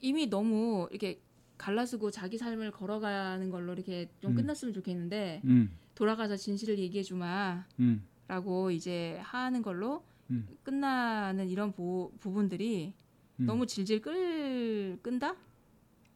이미 0.00 0.26
너무 0.28 0.88
이렇게 0.90 1.20
갈라쓰고 1.58 2.10
자기 2.10 2.38
삶을 2.38 2.70
걸어가는 2.70 3.50
걸로 3.50 3.72
이렇게 3.72 4.08
좀 4.20 4.32
음. 4.32 4.36
끝났으면 4.36 4.74
좋겠는데 4.74 5.42
음, 5.44 5.76
돌아가서 5.94 6.36
진실을 6.36 6.78
얘기해 6.78 7.02
주마라고 7.02 7.64
음, 7.80 8.70
이제 8.72 9.18
하는 9.22 9.62
걸로 9.62 10.04
음. 10.30 10.46
끝나는 10.62 11.48
이런 11.48 11.72
보- 11.72 12.12
부분들이 12.20 12.94
음. 13.40 13.46
너무 13.46 13.66
질질 13.66 14.00
끌 14.00 14.98
끈다. 15.02 15.34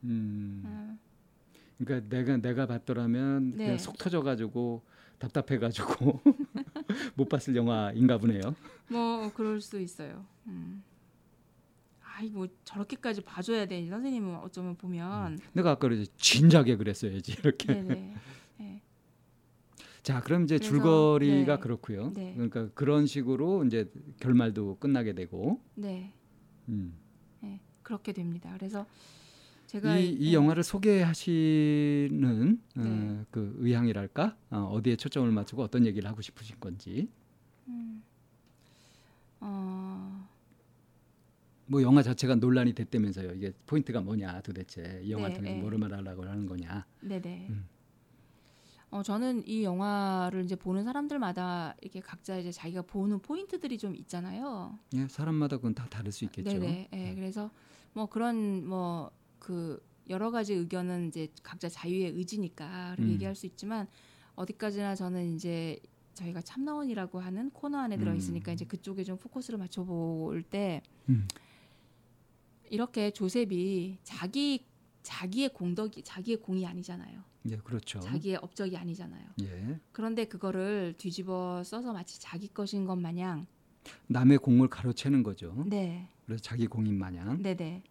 음. 0.05 0.63
어, 0.67 0.99
그러니까 1.79 2.09
내가 2.09 2.37
내가 2.39 2.67
봤더라면 2.67 3.51
네. 3.53 3.65
그냥 3.65 3.79
속 3.79 3.97
터져 3.99 4.23
가지고 4.23 4.83
답답해 5.19 5.59
가지고 5.59 6.21
못 7.15 7.29
봤을 7.29 7.55
영화인가 7.55 8.19
보네요. 8.19 8.41
뭐 8.89 9.31
그럴 9.35 9.61
수 9.61 9.79
있어요. 9.81 10.25
음. 10.47 10.83
아이 12.03 12.29
뭐 12.31 12.47
저렇게까지 12.65 13.21
봐줘야 13.23 13.67
돼. 13.67 13.87
선생님은 13.89 14.37
어쩌면 14.37 14.77
보면 14.77 15.39
내가 15.53 15.71
아까 15.73 15.81
그랬지 15.89 16.11
진작에 16.17 16.77
그랬어야지 16.77 17.33
이렇게. 17.33 18.15
네. 20.01 20.03
자, 20.03 20.21
그럼 20.21 20.45
이제 20.45 20.57
그래서, 20.57 20.73
줄거리가 20.73 21.57
네. 21.57 21.61
그렇고요. 21.61 22.13
네. 22.15 22.33
그러니까 22.35 22.69
그런 22.75 23.07
식으로 23.07 23.65
이제 23.65 23.91
결말도 24.19 24.79
끝나게 24.79 25.13
되고. 25.13 25.61
네. 25.75 26.13
음. 26.69 26.95
네. 27.41 27.61
그렇게 27.83 28.13
됩니다. 28.13 28.51
그래서 28.57 28.87
제가 29.67 29.99
이, 29.99 30.11
이 30.11 30.27
네. 30.27 30.33
영화를 30.33 30.63
소개하시는 30.65 32.61
어, 32.77 32.83
네. 32.83 33.25
그 33.31 33.57
의향이랄까 33.59 34.37
어, 34.51 34.59
어디에 34.73 34.97
초점을 34.97 35.31
맞추고 35.31 35.63
어떤 35.63 35.87
얘기를 35.87 36.09
하고 36.09 36.21
싶으신 36.23 36.57
건지 36.59 37.09
음. 37.69 38.03
어, 39.39 40.29
뭐 41.67 41.83
영화 41.83 42.03
자체가 42.03 42.35
논란이 42.35 42.73
됐다면서요 42.75 43.33
이게 43.35 43.53
포인트가 43.67 44.01
뭐냐 44.01 44.41
도대체 44.41 45.03
이 45.05 45.13
영화 45.13 45.29
네, 45.29 45.35
통해서 45.35 45.55
네. 45.55 45.61
뭐를 45.61 45.79
말하려고 45.79 46.25
하는 46.25 46.47
거냐 46.47 46.85
네네. 47.03 47.47
음. 47.51 47.69
어, 48.91 49.03
저는 49.03 49.47
이 49.47 49.63
영화를 49.63 50.45
이제 50.45 50.57
보는 50.57 50.85
사람들마다 50.85 51.77
이렇게 51.81 52.01
각자 52.01 52.37
이제 52.37 52.51
자기가 52.51 52.83
보는 52.83 53.21
포인트들이 53.21 53.79
좀 53.79 53.95
있잖아요. 53.95 54.79
예, 54.95 55.07
사람마다 55.09 55.57
그건 55.57 55.75
다 55.75 55.87
다를 55.89 56.11
수 56.11 56.25
있겠죠 56.25 56.51
음. 56.51 56.61
네네. 56.61 56.89
예, 56.93 57.15
그래서 57.15 57.51
뭐 57.93 58.07
그런 58.07 58.67
뭐 58.67 59.13
그 59.41 59.83
여러 60.09 60.31
가지 60.31 60.55
의견은 60.55 61.09
이제 61.09 61.29
각자 61.43 61.69
자유의 61.69 62.13
의지니까 62.13 62.95
음. 63.01 63.11
얘기할 63.11 63.35
수 63.35 63.47
있지만 63.47 63.89
어디까지나 64.37 64.95
저는 64.95 65.35
이제 65.35 65.81
저희가 66.15 66.43
참나원이라고 66.43 67.19
하는 67.19 67.51
코너 67.51 67.79
안에 67.79 67.97
들어 67.97 68.15
있으니까 68.15 68.53
음. 68.53 68.55
이제 68.55 68.65
그쪽에 68.65 69.03
좀 69.03 69.17
포커스를 69.17 69.59
맞춰볼 69.59 70.43
때 70.43 70.83
음. 71.09 71.27
이렇게 72.69 73.11
조셉이 73.11 73.99
자기 74.05 74.65
자기의 75.03 75.49
공덕이 75.49 76.03
자기의 76.03 76.37
공이 76.39 76.67
아니잖아요. 76.67 77.23
예, 77.49 77.57
그렇죠 77.57 78.01
자기의 78.01 78.37
업적이 78.37 78.77
아니잖아요. 78.77 79.25
예, 79.43 79.81
그런데 79.93 80.27
그거를 80.27 80.95
뒤집어 80.99 81.63
써서 81.65 81.93
마치 81.93 82.21
자기 82.21 82.49
것인 82.49 82.85
것 82.85 82.97
마냥 82.97 83.47
남의 84.09 84.39
공을 84.39 84.69
가로채는 84.69 85.23
거죠 85.23 85.65
네, 85.67 86.09
그래서 86.27 86.43
자기 86.43 86.67
공인 86.67 86.99
마냥 86.99 87.43
네, 87.43 87.55
네. 87.57 87.83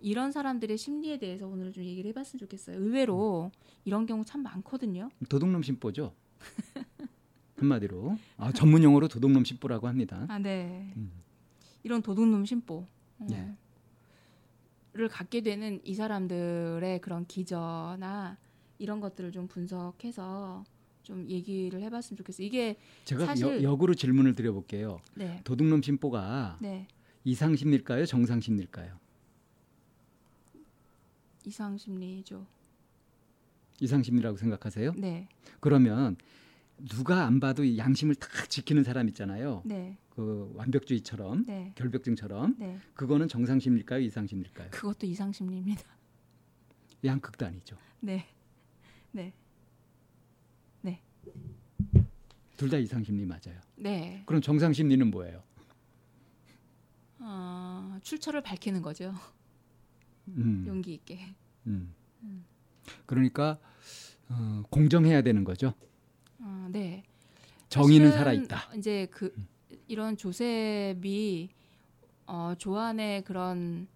이런 0.00 0.30
사람들의 0.32 0.76
심리에 0.78 1.18
대해서 1.18 1.46
오늘 1.48 1.72
좀 1.72 1.84
얘기를 1.84 2.08
해봤으면 2.10 2.38
좋겠어요. 2.38 2.78
의외로 2.80 3.50
이런 3.84 4.06
경우 4.06 4.24
참 4.24 4.42
많거든요. 4.42 5.10
도둑놈 5.28 5.62
심보죠 5.62 6.14
한마디로 7.56 8.16
아, 8.36 8.52
전문 8.52 8.84
용어로 8.84 9.08
도둑놈 9.08 9.44
심보라고 9.44 9.88
합니다 9.88 10.24
아, 10.28 10.38
네. 10.38 10.92
음. 10.96 11.10
이런 11.82 12.02
도둑놈 12.02 12.44
심보. 12.44 12.86
어, 13.20 13.26
예. 13.32 13.54
를 14.94 15.08
갖게 15.08 15.42
되는 15.42 15.80
이 15.84 15.94
사람들의 15.94 17.00
그런 17.02 17.24
기저나 17.26 18.36
이런 18.78 19.00
것들을 19.00 19.32
좀 19.32 19.46
분석해서 19.48 20.64
좀 21.02 21.28
얘기를 21.28 21.80
해봤으면 21.82 22.16
좋겠어요. 22.18 22.46
이게 22.46 22.76
제가 23.04 23.26
사실- 23.26 23.46
여, 23.46 23.62
역으로 23.62 23.94
질문을 23.94 24.34
드려볼게요 24.34 25.00
네, 25.14 25.40
도둑놈 25.44 25.82
심보가 25.82 26.58
네 26.60 26.86
이상 27.24 27.56
심리일까요 27.56 28.04
정상 28.06 28.40
심리일까요 28.40 28.98
이상 31.44 31.78
심리죠. 31.78 32.46
이상 33.80 34.02
심리라고 34.02 34.36
생각하세요? 34.36 34.92
네, 34.96 35.28
그러면 35.60 36.16
누가 36.88 37.24
안 37.26 37.40
봐도 37.40 37.64
이 37.64 37.78
양심을 37.78 38.16
딱 38.16 38.50
지키는 38.50 38.84
사람 38.84 39.08
있잖아요. 39.08 39.62
네, 39.64 39.96
그 40.10 40.50
완벽주의처럼 40.56 41.44
네, 41.46 41.72
결벽증처럼 41.76 42.56
네. 42.58 42.78
그거는 42.94 43.28
정상 43.28 43.58
심리일까요? 43.60 44.00
이상 44.00 44.26
심리일까요? 44.26 44.70
그것도 44.72 45.06
이상 45.06 45.32
심리입니다. 45.32 45.82
양극단이죠. 47.04 47.76
네, 48.00 48.26
네, 49.12 49.32
둘 52.56 52.70
다 52.70 52.76
이상 52.76 53.04
심리 53.04 53.24
맞아요. 53.24 53.60
네. 53.76 54.22
그럼 54.26 54.40
정상 54.42 54.72
심리는 54.72 55.08
뭐예요? 55.10 55.42
어, 57.20 57.98
출처를 58.02 58.42
밝히는 58.42 58.82
거죠. 58.82 59.14
음, 60.28 60.64
용기 60.66 60.94
있게. 60.94 61.20
음. 61.68 61.94
그러니까 63.06 63.58
어, 64.28 64.62
공정해야 64.70 65.22
되는 65.22 65.44
거죠. 65.44 65.72
어, 66.40 66.68
네. 66.72 67.04
정의는 67.68 68.10
살아 68.10 68.32
있다. 68.32 68.72
이제 68.76 69.06
그 69.12 69.32
이런 69.86 70.16
조셉이 70.16 71.50
어, 72.26 72.54
조안의 72.58 73.22
그런 73.24 73.86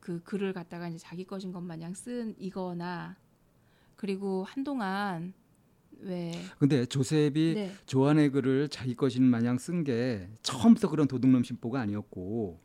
그 0.00 0.22
글을 0.22 0.52
갖다가 0.52 0.88
이제 0.88 0.98
자기 0.98 1.24
것인 1.24 1.50
것 1.52 1.60
마냥 1.62 1.94
쓴 1.94 2.34
이거나 2.38 3.16
그리고 4.06 4.42
한동안 4.48 5.32
왜 6.00 6.32
근데 6.58 6.84
조셉이 6.84 7.52
네, 7.54 7.72
조안의 7.86 8.30
글을 8.32 8.68
자기 8.68 8.96
것인 8.96 9.22
마냥 9.22 9.58
쓴 9.58 9.84
게 9.84 10.28
처음부터 10.42 10.88
그런 10.90 11.06
도둑놈 11.06 11.44
심보가 11.44 11.80
아니었고 11.82 12.58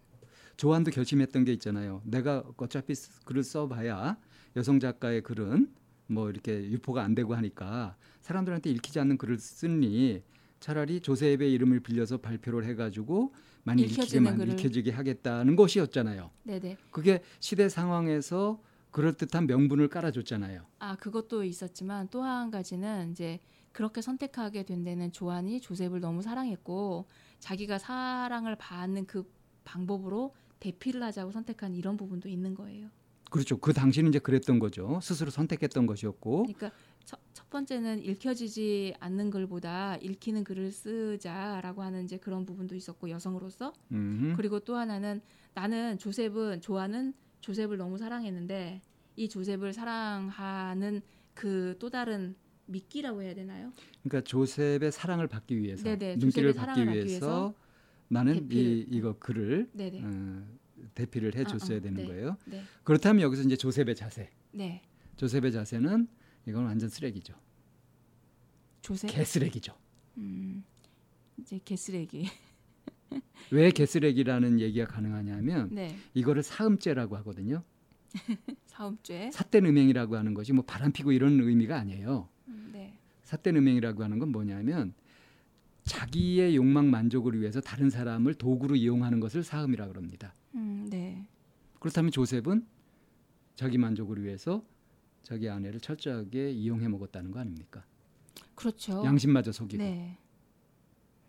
조안도 0.56 0.90
결심했던 0.90 1.46
게 1.46 1.54
있잖아요. 1.54 2.02
내가 2.06 2.44
어차피 2.58 2.96
쓰- 2.96 3.24
글을 3.24 3.44
써봐야 3.44 4.18
여성 4.56 4.80
작가의 4.80 5.22
글은 5.22 5.72
뭐 6.08 6.32
이렇게 6.32 6.72
유포가 6.72 7.04
안 7.04 7.14
되고 7.14 7.36
하니까 7.36 7.96
사람들한테 8.22 8.72
읽히지 8.72 9.00
않는 9.00 9.20
글을 9.20 9.38
쓰니 9.38 10.24
차라리 10.60 11.02
조셉의 11.02 11.54
이름을 11.54 11.82
빌려서 11.82 12.18
발표를 12.18 12.66
해가지고 12.66 13.32
많이 13.64 13.84
읽히게 13.84 14.02
읽혀지는 14.02 14.24
만 14.24 14.38
글을. 14.40 14.54
읽혀지게 14.54 14.90
하겠다는 14.90 15.56
것이었잖아요. 15.56 16.32
네네. 16.46 16.78
그게 16.90 17.22
시대 17.40 17.70
상황에서 17.70 18.60
그럴 18.92 19.14
듯한 19.14 19.48
명분을 19.48 19.88
깔아줬잖아요. 19.90 20.66
아 20.80 20.96
그것도 20.96 21.44
있었지만 21.44 22.08
또 22.10 22.24
한 22.24 22.52
가지는 22.52 23.12
이제 23.12 23.40
그렇게 23.72 24.02
선택하게 24.02 24.64
된 24.64 24.84
데는 24.84 25.12
조안이 25.12 25.62
조셉을 25.62 26.00
너무 26.00 26.22
사랑했고 26.22 27.06
자기가 27.40 27.78
사랑을 27.78 28.56
받는 28.56 29.06
그 29.06 29.30
방법으로 29.64 30.34
대피를 30.60 31.04
하자고 31.04 31.32
선택한 31.32 31.76
이런 31.76 31.96
부분도 31.98 32.28
있는 32.30 32.56
거예요. 32.56 32.90
그렇죠. 33.30 33.58
그 33.58 33.74
당시는 33.74 34.10
이제 34.10 34.20
그랬던 34.20 34.58
거죠. 34.60 35.00
스스로 35.04 35.30
선택했던 35.30 35.86
것이었고 35.86 36.44
그러니까 36.44 36.72
첫, 37.06 37.20
첫 37.34 37.50
번째는 37.50 38.04
읽혀지지 38.04 38.96
않는 39.00 39.30
글보다 39.30 39.98
읽히는 39.98 40.44
글을 40.44 40.72
쓰자라고 40.72 41.84
하는 41.84 42.06
이제 42.06 42.18
그런 42.18 42.46
부분도 42.46 42.74
있었고 42.76 43.10
여성으로서 43.10 43.74
음, 43.92 44.34
그리고 44.38 44.60
또 44.62 44.76
하나는 44.78 45.22
나는 45.54 45.98
조셉은 46.00 46.62
조안은 46.62 47.14
조셉을 47.48 47.78
너무 47.78 47.98
사랑했는데 47.98 48.82
이 49.16 49.30
조셉을 49.30 49.72
사랑하는 49.72 51.02
그 51.34 51.78
또 51.80 51.90
다른 51.90 52.36
미끼라고 52.66 53.22
해야 53.22 53.34
되나요? 53.34 53.72
그러니까 54.04 54.28
조셉의 54.28 54.92
사랑을 54.92 55.28
받기 55.28 55.58
위해서 55.58 55.84
네네, 55.84 56.18
눈길을 56.18 56.52
조셉의 56.54 56.54
받기 56.56 56.82
위해서 56.82 57.08
위해서 57.08 57.56
나는 58.10 58.36
이 58.36 58.40
대피를. 58.42 58.86
이거 58.90 59.18
글을 59.18 59.70
네네. 59.72 60.02
어, 60.04 60.46
대피를 60.94 61.36
해줬어야 61.36 61.78
아, 61.78 61.80
아, 61.80 61.82
되는 61.84 61.96
네. 62.02 62.06
거예요. 62.06 62.38
네. 62.46 62.64
그렇다면 62.84 63.22
여기서 63.22 63.44
이제 63.44 63.56
조셉의 63.56 63.96
자세, 63.96 64.30
네. 64.52 64.82
조셉의 65.16 65.54
자세는 65.54 66.08
이건 66.48 66.66
완전 66.66 66.90
쓰레기죠. 66.90 67.34
조셉. 68.82 69.10
개쓰레기죠. 69.10 69.74
음, 70.18 70.66
이제 71.38 71.60
개쓰레기. 71.64 72.28
왜 73.52 73.72
개쓰레기라는 73.72 74.60
얘기가 74.60 74.86
가능하냐면 74.86 75.70
네. 75.72 75.96
이거를 76.14 76.44
사음죄라고 76.44 77.16
하거든요. 77.18 77.64
사음죄. 78.66 79.32
삿된 79.32 79.66
음행이라고 79.66 80.16
하는 80.16 80.34
것이 80.34 80.54
뭐 80.54 80.64
바람 80.66 80.92
피고 80.92 81.12
이런 81.12 81.40
의미가 81.40 81.78
아니에요. 81.78 82.30
음, 82.48 82.70
네. 82.74 82.98
삿된 83.24 83.56
음행이라고 83.58 84.04
하는 84.04 84.20
건 84.20 84.32
뭐냐면 84.32 84.94
자기의 85.84 86.56
욕망 86.56 86.90
만족을 86.90 87.40
위해서 87.40 87.62
다른 87.62 87.90
사람을 87.90 88.36
도구로 88.36 88.76
이용하는 88.76 89.20
것을 89.20 89.44
사음이라고 89.44 89.96
합니다. 89.96 90.34
음, 90.56 90.88
네. 90.90 91.26
그렇다면 91.80 92.12
조셉은 92.12 92.66
자기 93.56 93.78
만족을 93.78 94.22
위해서 94.24 94.64
자기 95.24 95.50
아내를 95.50 95.80
철저하게 95.80 96.52
이용해 96.52 96.88
먹었다는 96.90 97.32
거 97.32 97.40
아닙니까? 97.40 97.86
그렇죠. 98.56 99.04
양심마저 99.04 99.52
속이고. 99.52 99.82
네. 99.82 100.18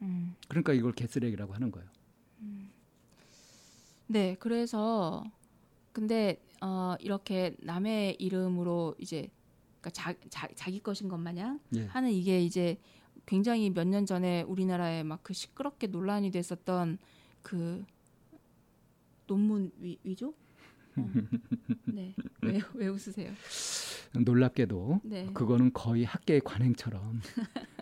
음. 0.02 0.34
그러니까 0.48 0.72
이걸 0.72 0.92
개쓰레기라고 0.92 1.54
하는 1.54 1.70
거예요. 1.70 1.88
네, 4.06 4.36
그래서 4.40 5.24
근데 5.92 6.40
어 6.62 6.94
이렇게 7.00 7.54
남의 7.60 8.16
이름으로 8.18 8.94
이제 8.98 9.28
그러니까 9.80 9.90
자, 9.90 10.14
자, 10.30 10.48
자기 10.54 10.80
것인 10.80 11.08
것 11.08 11.18
마냥 11.18 11.60
예. 11.74 11.84
하는 11.86 12.10
이게 12.10 12.40
이제 12.42 12.78
굉장히 13.26 13.70
몇 13.70 13.84
년 13.86 14.06
전에 14.06 14.42
우리나라에 14.42 15.02
막 15.02 15.20
그 15.22 15.34
시끄럽게 15.34 15.88
논란이 15.88 16.30
됐었던 16.30 16.98
그 17.42 17.84
논문 19.26 19.70
위, 19.78 19.98
위조? 20.02 20.32
어. 20.96 21.10
네. 21.84 22.14
왜, 22.42 22.60
왜 22.74 22.88
웃으세요? 22.88 23.30
놀랍게도 24.18 25.00
네. 25.04 25.26
그거는 25.34 25.72
거의 25.74 26.04
학계의 26.04 26.40
관행처럼 26.40 27.20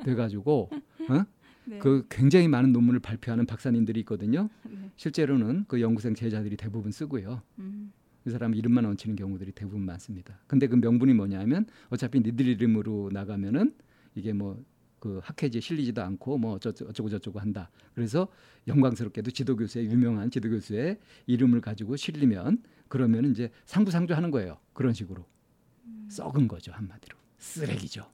돼가지고 0.04 0.70
어? 1.08 1.24
네. 1.66 1.78
그 1.78 2.06
굉장히 2.08 2.48
많은 2.48 2.72
논문을 2.72 3.00
발표하는 3.00 3.46
박사님들이 3.46 4.00
있거든요. 4.00 4.48
네. 4.64 4.90
실제로는 4.96 5.64
그 5.68 5.80
연구생 5.80 6.14
제자들이 6.14 6.56
대부분 6.56 6.92
쓰고요. 6.92 7.42
음, 7.58 7.92
이 8.26 8.30
사람 8.30 8.54
이름만 8.54 8.84
얹히는 8.86 9.16
경우들이 9.16 9.52
대부분 9.52 9.82
많습니다. 9.82 10.38
근데 10.46 10.66
그 10.68 10.76
명분이 10.76 11.14
뭐냐면 11.14 11.66
어차피 11.90 12.20
니들 12.20 12.46
이름으로 12.46 13.10
나가면은 13.12 13.74
이게 14.14 14.32
뭐 14.32 14.62
그 14.98 15.20
학회지에 15.22 15.60
실리지도 15.60 16.02
않고 16.02 16.38
뭐 16.38 16.54
어쩌- 16.54 16.70
어쩌고 16.70 17.10
저쩌고 17.10 17.38
한다. 17.38 17.70
그래서 17.94 18.26
영광스럽게도 18.66 19.30
지도교수의 19.30 19.86
유명한 19.86 20.30
지도교수의 20.30 20.98
이름을 21.26 21.60
가지고 21.60 21.96
실리면 21.96 22.62
그러면 22.88 23.30
이제 23.30 23.50
상부상조하는 23.66 24.30
거예요. 24.30 24.58
그런 24.72 24.94
식으로 24.94 25.24
썩은 26.08 26.48
거죠 26.48 26.72
한마디로 26.72 27.16
쓰레기죠. 27.38 28.10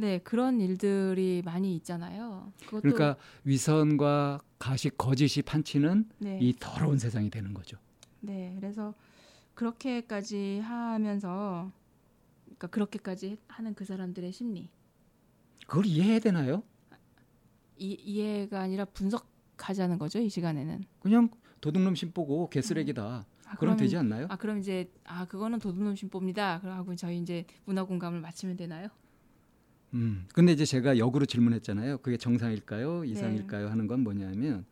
네, 0.00 0.18
그런 0.20 0.62
일들이 0.62 1.42
많이 1.44 1.76
있잖아요. 1.76 2.50
그러니까 2.68 3.16
위선과 3.44 4.40
가식 4.58 4.96
거짓이 4.96 5.42
판치는 5.42 6.08
네. 6.16 6.38
이 6.40 6.54
더러운 6.58 6.98
세상이 6.98 7.28
되는 7.28 7.52
거죠. 7.52 7.76
네, 8.20 8.54
그래서 8.56 8.94
그렇게까지 9.52 10.60
하면서 10.60 11.70
그러니까 12.46 12.68
그렇게까지 12.68 13.36
하는 13.46 13.74
그 13.74 13.84
사람들의 13.84 14.32
심리 14.32 14.70
그걸 15.66 15.84
이해해야 15.84 16.18
되나요? 16.18 16.62
이, 17.76 17.92
이해가 18.02 18.58
아니라 18.60 18.86
분석하자는 18.86 19.98
거죠 19.98 20.18
이 20.18 20.30
시간에는. 20.30 20.82
그냥 21.00 21.28
도둑놈 21.60 21.94
신보고 21.94 22.48
개쓰레기다. 22.48 23.26
아, 23.44 23.56
그럼 23.56 23.76
되지 23.76 23.98
않나요? 23.98 24.28
아 24.30 24.36
그럼 24.36 24.60
이제 24.60 24.90
아 25.04 25.26
그거는 25.26 25.58
도둑놈 25.58 25.94
신법입니다. 25.94 26.60
그러고 26.60 26.96
저희 26.96 27.18
이제 27.18 27.44
문화 27.66 27.84
공감을 27.84 28.22
마치면 28.22 28.56
되나요? 28.56 28.88
음. 29.94 30.26
근데 30.34 30.52
이제 30.52 30.64
제가 30.64 30.98
역으로 30.98 31.26
질문했잖아요. 31.26 31.98
그게 31.98 32.16
정상일까요? 32.16 33.02
네. 33.02 33.08
이상일까요? 33.08 33.68
하는 33.68 33.86
건 33.86 34.00
뭐냐면 34.00 34.64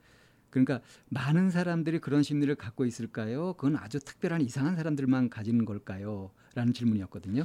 그러니까 0.51 0.81
많은 1.09 1.51
사람들이 1.51 1.99
그런 1.99 2.23
심리를 2.23 2.55
갖고 2.55 2.85
있을까요? 2.85 3.55
그건 3.55 3.77
아주 3.77 3.99
특별한 3.99 4.41
이상한 4.41 4.77
사람들만 4.77 5.31
가지는 5.31 5.65
걸까요? 5.65 6.31
라는 6.55 6.73
질문이었거든요. 6.73 7.45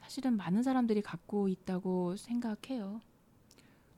사실은 0.00 0.36
많은 0.36 0.62
사람들이 0.62 1.02
갖고 1.02 1.48
있다고 1.48 2.16
생각해요. 2.16 3.00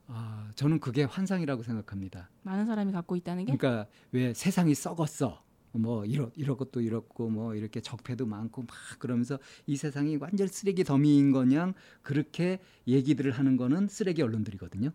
아, 0.08 0.50
저는 0.56 0.80
그게 0.80 1.04
환상이라고 1.04 1.62
생각합니다. 1.62 2.28
많은 2.42 2.66
사람이 2.66 2.90
갖고 2.90 3.14
있다는 3.14 3.44
게 3.44 3.56
그러니까 3.56 3.88
왜 4.10 4.34
세상이 4.34 4.74
썩었어. 4.74 5.40
뭐 5.72 6.04
이러 6.04 6.30
이런 6.34 6.56
것도 6.56 6.80
이렇고 6.80 7.30
뭐 7.30 7.54
이렇게 7.54 7.80
적폐도 7.80 8.26
많고 8.26 8.62
막 8.62 8.70
그러면서 8.98 9.38
이 9.66 9.76
세상이 9.76 10.16
완전 10.16 10.46
쓰레기 10.48 10.82
더미인 10.84 11.30
거냥 11.32 11.74
그렇게 12.02 12.58
얘기들을 12.88 13.30
하는 13.32 13.56
거는 13.56 13.88
쓰레기 13.88 14.22
언론들이거든요. 14.22 14.90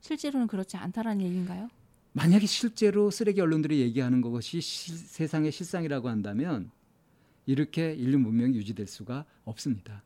실제로는 0.00 0.46
그렇지 0.46 0.76
않다라는 0.76 1.24
얘기인가요? 1.24 1.68
만약에 2.12 2.46
실제로 2.46 3.10
쓰레기 3.10 3.40
언론들이 3.40 3.80
얘기하는 3.80 4.20
것이 4.20 4.60
시- 4.60 4.96
세상의 4.96 5.52
실상이라고 5.52 6.08
한다면 6.08 6.70
이렇게 7.44 7.92
인류 7.94 8.18
문명이 8.18 8.56
유지될 8.56 8.86
수가 8.86 9.24
없습니다. 9.44 10.02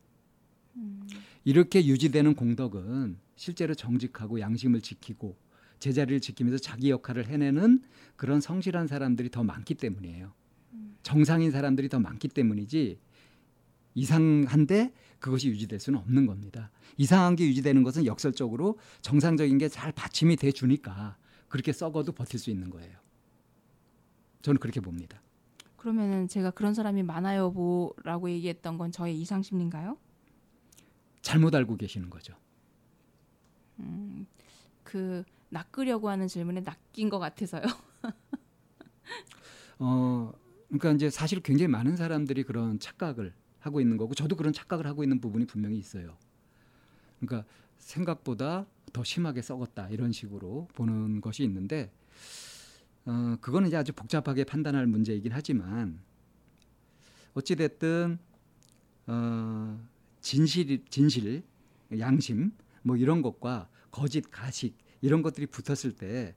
이렇게 1.43 1.85
유지되는 1.85 2.35
공덕은 2.35 3.17
실제로 3.35 3.73
정직하고 3.73 4.39
양심을 4.39 4.81
지키고 4.81 5.35
제자리를 5.81 6.21
지키면서 6.21 6.59
자기 6.59 6.91
역할을 6.91 7.27
해내는 7.27 7.81
그런 8.15 8.39
성실한 8.39 8.87
사람들이 8.87 9.29
더 9.29 9.43
많기 9.43 9.73
때문이에요. 9.75 10.31
정상인 11.03 11.51
사람들이 11.51 11.89
더 11.89 11.99
많기 11.99 12.27
때문이지 12.27 12.99
이상한데 13.95 14.93
그것이 15.19 15.49
유지될 15.49 15.79
수는 15.79 15.99
없는 15.99 16.27
겁니다. 16.27 16.71
이상한 16.97 17.35
게 17.35 17.45
유지되는 17.47 17.83
것은 17.83 18.05
역설적으로 18.05 18.77
정상적인 19.01 19.57
게 19.57 19.67
잘 19.67 19.91
받침이 19.91 20.35
돼 20.35 20.51
주니까 20.51 21.17
그렇게 21.49 21.73
썩어도 21.73 22.11
버틸 22.11 22.39
수 22.39 22.51
있는 22.51 22.69
거예요. 22.69 22.97
저는 24.43 24.59
그렇게 24.59 24.79
봅니다. 24.79 25.21
그러면은 25.77 26.27
제가 26.27 26.51
그런 26.51 26.75
사람이 26.75 27.01
많아요 27.03 27.51
보라고 27.51 28.29
얘기했던 28.29 28.77
건 28.77 28.91
저의 28.91 29.19
이상 29.19 29.41
심리인가요? 29.41 29.97
잘못 31.21 31.55
알고 31.55 31.75
계시는 31.77 32.09
거죠. 32.11 32.35
그 34.83 35.23
낚으려고 35.51 36.09
하는 36.09 36.27
질문에 36.27 36.61
낚인 36.61 37.09
것 37.09 37.19
같아서요. 37.19 37.61
어, 39.79 40.31
그러니까 40.67 40.91
이제 40.91 41.09
사실 41.09 41.41
굉장히 41.41 41.67
많은 41.67 41.97
사람들이 41.97 42.43
그런 42.43 42.79
착각을 42.79 43.33
하고 43.59 43.81
있는 43.81 43.97
거고 43.97 44.15
저도 44.15 44.35
그런 44.35 44.53
착각을 44.53 44.87
하고 44.87 45.03
있는 45.03 45.19
부분이 45.19 45.45
분명히 45.45 45.77
있어요. 45.77 46.17
그러니까 47.19 47.47
생각보다 47.77 48.65
더 48.93 49.03
심하게 49.03 49.41
썩었다 49.41 49.89
이런 49.89 50.11
식으로 50.11 50.67
보는 50.73 51.21
것이 51.21 51.43
있는데 51.43 51.91
어, 53.05 53.35
그거는 53.41 53.67
이제 53.67 53.77
아주 53.77 53.93
복잡하게 53.93 54.45
판단할 54.45 54.87
문제이긴 54.87 55.31
하지만 55.33 55.99
어찌 57.33 57.55
됐든 57.55 58.19
어, 59.07 59.87
진실 60.21 60.85
진실 60.89 61.43
양심 61.97 62.51
뭐 62.83 62.95
이런 62.95 63.21
것과 63.21 63.67
거짓 63.91 64.31
가식 64.31 64.80
이런 65.01 65.21
것들이 65.21 65.47
붙었을 65.47 65.93
때 65.95 66.35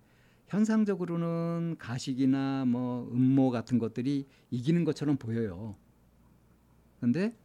현상적으로는 0.49 1.77
가식이나 1.79 2.65
뭐 2.67 3.09
음모 3.13 3.51
같은 3.51 3.79
것들이 3.79 4.27
이기는 4.51 4.85
것처럼 4.85 5.17
보여요. 5.17 5.77
근데 7.01 7.37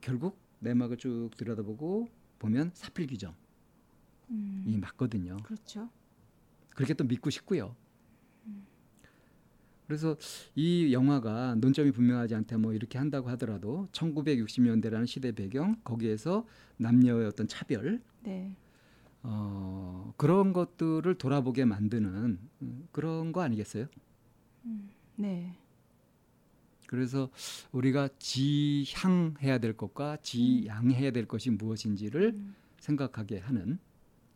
결국 0.00 0.38
내막을 0.60 0.96
쭉 0.96 1.30
들여다보고 1.36 2.08
보면 2.38 2.70
사필귀정 2.74 3.34
음. 4.30 4.78
맞거든요. 4.80 5.36
그렇죠. 5.38 5.88
그렇게 6.70 6.94
또 6.94 7.04
믿고 7.04 7.30
싶고요. 7.30 7.74
그래서 9.88 10.18
이 10.54 10.92
영화가 10.92 11.54
논점이 11.54 11.92
분명하지 11.92 12.34
않대 12.34 12.58
뭐 12.58 12.74
이렇게 12.74 12.98
한다고 12.98 13.30
하더라도 13.30 13.88
1960년대라는 13.92 15.06
시대 15.06 15.32
배경 15.32 15.76
거기에서 15.82 16.46
남녀의 16.76 17.26
어떤 17.26 17.48
차별 17.48 18.02
네. 18.22 18.54
어, 19.22 20.12
그런 20.16 20.52
것들을 20.52 21.12
돌아보게 21.16 21.64
만드는 21.64 22.38
음, 22.62 22.88
그런 22.92 23.32
거 23.32 23.42
아니겠어요? 23.42 23.86
음, 24.64 24.90
네. 25.16 25.56
그래서 26.86 27.30
우리가 27.72 28.08
지향해야 28.18 29.58
될 29.58 29.76
것과 29.76 30.16
지양해야 30.22 31.10
될 31.10 31.26
것이 31.26 31.50
무엇인지를 31.50 32.32
음. 32.34 32.54
생각하게 32.80 33.38
하는 33.40 33.78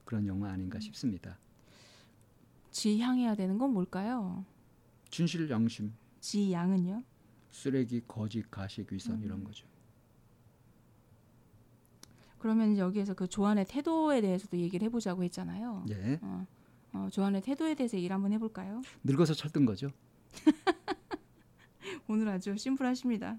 그런 0.05 0.27
영화 0.27 0.51
아닌가 0.51 0.77
음. 0.77 0.81
싶습니다. 0.81 1.39
지향해야 2.71 3.35
되는 3.37 3.57
건 3.57 3.73
뭘까요? 3.73 4.45
진실 5.09 5.49
양심. 5.49 5.93
지양은요? 6.21 7.03
쓰레기, 7.51 8.03
거짓, 8.07 8.51
가식, 8.51 8.93
위선 8.93 9.17
음. 9.17 9.25
이런 9.25 9.45
거죠. 9.45 9.67
그러면 12.43 12.77
여기에서 12.77 13.15
그 13.15 13.29
조한의 13.29 13.67
태도에 13.67 14.21
대해서도 14.21 14.59
얘기를 14.59 14.85
해보자고 14.87 15.23
했잖아요. 15.23 15.87
예. 15.91 16.19
어, 16.23 16.45
어, 16.93 17.09
조한의 17.13 17.41
태도에 17.41 17.77
대해서 17.77 17.97
얘기를 17.97 18.13
한번 18.13 18.33
해볼까요? 18.33 18.83
늙어서 19.05 19.33
철든 19.33 19.65
거죠. 19.65 19.93
오늘 22.09 22.27
아주 22.27 22.57
심플하십니다. 22.57 23.39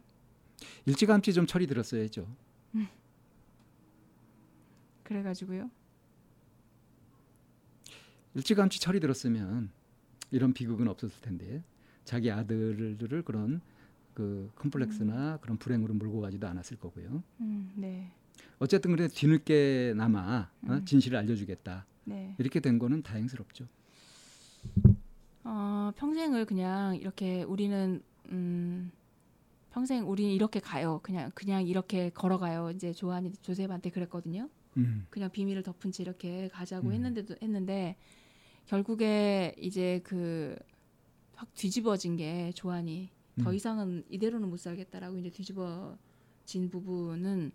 일찌감치 0.86 1.34
좀 1.34 1.46
철이 1.46 1.68
들었어야죠. 1.68 2.26
음. 2.76 2.88
그래가지고요. 5.04 5.70
일찌감치 8.36 8.80
철이 8.80 9.02
들었으면 9.02 9.70
이런 10.32 10.54
비극은 10.54 10.88
없었을 10.88 11.20
텐데 11.20 11.62
자기 12.06 12.32
아들들을 12.32 13.24
그런 13.24 13.60
그 14.14 14.52
컴플렉스나 14.56 15.34
음. 15.34 15.38
그런 15.42 15.58
불행으로 15.58 15.94
몰고 15.94 16.22
가지도 16.22 16.48
않았을 16.48 16.78
거고요. 16.78 17.24
음, 17.42 17.72
네. 17.76 18.12
어쨌든 18.60 18.92
그래 18.92 19.08
뒤늦게나마 19.08 20.50
어? 20.64 20.66
음. 20.66 20.72
어? 20.72 20.86
진실을 20.86 21.18
알려주겠다. 21.18 21.86
네. 22.06 22.36
이렇게 22.38 22.60
된 22.60 22.80
거는 22.80 23.04
다행스럽죠. 23.04 23.66
어, 25.44 25.92
평생을 25.96 26.46
그냥 26.46 26.96
이렇게 26.96 27.44
우리는 27.44 28.02
음, 28.30 28.92
평생 29.72 30.10
우리 30.10 30.34
이렇게 30.34 30.60
가요. 30.60 31.00
그냥 31.04 31.32
그냥 31.34 31.66
이렇게 31.66 32.10
걸어가요. 32.10 32.72
이제 32.72 32.94
조한이 32.94 33.34
조셉한테 33.42 33.90
그랬거든요. 33.90 34.50
음. 34.78 35.06
그냥 35.10 35.30
비밀을 35.30 35.64
덮은 35.64 35.92
채 35.92 36.04
이렇게 36.04 36.48
가자고 36.50 36.90
음. 36.90 36.94
했는데도 36.94 37.36
했는데 37.42 37.96
결국에 38.68 39.56
이제 39.58 40.02
그 40.04 40.58
확 41.44 41.54
뒤집어진 41.56 42.16
게 42.16 42.52
조한이 42.54 43.10
음. 43.12 43.13
더 43.42 43.54
이상은 43.54 44.04
이대로는 44.10 44.50
못 44.50 44.58
살겠다라고 44.58 45.18
이제 45.18 45.30
뒤집어진 45.30 46.70
부분은 46.70 47.52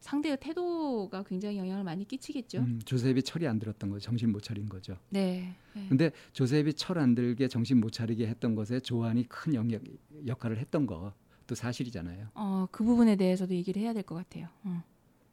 상대의 0.00 0.38
태도가 0.40 1.24
굉장히 1.24 1.58
영향을 1.58 1.84
많이 1.84 2.06
끼치겠죠. 2.06 2.58
음, 2.60 2.80
조셉이 2.84 3.22
철이 3.22 3.46
안 3.46 3.58
들었던 3.58 3.90
거죠. 3.90 4.02
정신 4.04 4.32
못 4.32 4.42
차린 4.42 4.66
거죠. 4.68 4.96
네. 5.10 5.54
네. 5.74 5.86
근데 5.88 6.10
조셉이 6.32 6.72
철 6.74 6.98
안 6.98 7.14
들게 7.14 7.48
정신 7.48 7.78
못 7.80 7.90
차리게 7.92 8.26
했던 8.26 8.54
것에 8.54 8.80
조한이 8.80 9.24
큰 9.28 9.54
영역 9.54 9.82
역할을 10.26 10.58
했던 10.58 10.86
것도 10.86 11.54
사실이잖아요. 11.54 12.28
어, 12.34 12.66
그 12.70 12.82
부분에 12.84 13.16
대해서도 13.16 13.54
얘기를 13.54 13.82
해야 13.82 13.92
될 13.92 14.02
것 14.02 14.14
같아요. 14.14 14.48
어. 14.64 14.82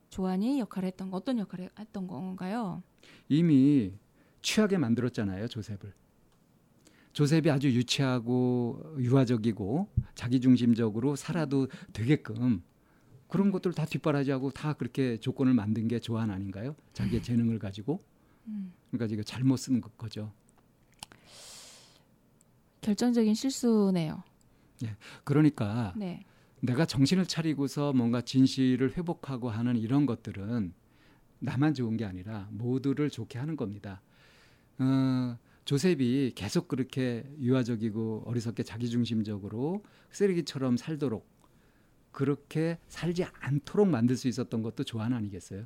조한이 0.10 0.60
역할을 0.60 0.88
했던 0.88 1.12
거 1.12 1.18
어떤 1.18 1.38
역할을 1.40 1.70
했던 1.80 2.08
건가요? 2.08 2.82
이미 3.30 3.94
취하게 4.42 4.78
만들었잖아요, 4.78 5.48
조셉을. 5.48 5.94
조셉이 7.18 7.50
아주 7.50 7.72
유치하고 7.72 8.94
유아적이고 9.00 9.90
자기중심적으로 10.14 11.16
살아도 11.16 11.68
되게끔 11.92 12.62
그런 13.28 13.50
것들 13.50 13.74
다 13.74 13.86
뒷바라지하고 13.86 14.52
다 14.52 14.74
그렇게 14.74 15.18
조건을 15.18 15.56
만든 15.56 15.88
게 15.88 16.00
조한 16.00 16.30
아닌가요? 16.30 16.76
자기의 16.94 17.24
재능을 17.24 17.58
가지고. 17.58 18.00
음. 18.46 18.72
그러니까 18.92 19.12
이거 19.12 19.24
잘못 19.24 19.58
쓴 19.58 19.82
거죠. 19.82 20.32
결정적인 22.82 23.34
실수네요. 23.34 24.22
네. 24.84 24.96
그러니까 25.24 25.96
네. 25.98 26.24
내가 26.60 26.86
정신을 26.86 27.26
차리고서 27.26 27.94
뭔가 27.94 28.22
진실을 28.22 28.96
회복하고 28.96 29.50
하는 29.50 29.76
이런 29.76 30.06
것들은 30.06 30.72
나만 31.40 31.74
좋은 31.74 31.98
게 31.98 32.06
아니라 32.06 32.48
모두를 32.52 33.10
좋게 33.10 33.40
하는 33.40 33.56
겁니다. 33.56 34.04
어, 34.78 35.36
조셉이 35.68 36.32
계속 36.34 36.70
그렇게 36.70 37.30
유아적이고 37.42 38.24
어리석게 38.26 38.64
자기중심적으로 38.64 39.84
쓰레기처럼 40.12 40.78
살도록 40.78 41.28
그렇게 42.14 42.78
살지 42.88 43.26
않도록 43.42 43.90
만들 43.90 44.16
수 44.16 44.30
있었던 44.30 44.62
것도 44.62 44.86
조한 44.86 45.12
아니겠어요? 45.12 45.66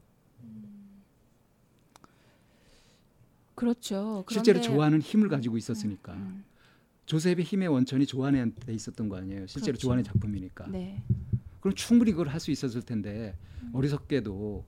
그렇죠. 3.53 4.25
실제로 4.27 4.59
조한은 4.59 5.01
힘을 5.01 5.29
가지고 5.29 5.55
있었으니까. 5.57 6.13
음, 6.15 6.19
음. 6.19 6.45
조셉의 7.05 7.43
힘의 7.43 7.67
원천이 7.67 8.07
조한한테 8.07 8.73
있었던 8.73 9.07
거 9.07 9.17
아니에요. 9.17 9.45
실제로 9.45 9.73
그렇죠. 9.73 9.81
조한의 9.81 10.03
작품이니까. 10.03 10.67
네. 10.69 11.03
그럼 11.59 11.75
충분히 11.75 12.09
그걸 12.11 12.29
할 12.29 12.39
수 12.39 12.49
있었을 12.49 12.81
텐데 12.81 13.37
음. 13.61 13.69
어리석게도 13.75 14.65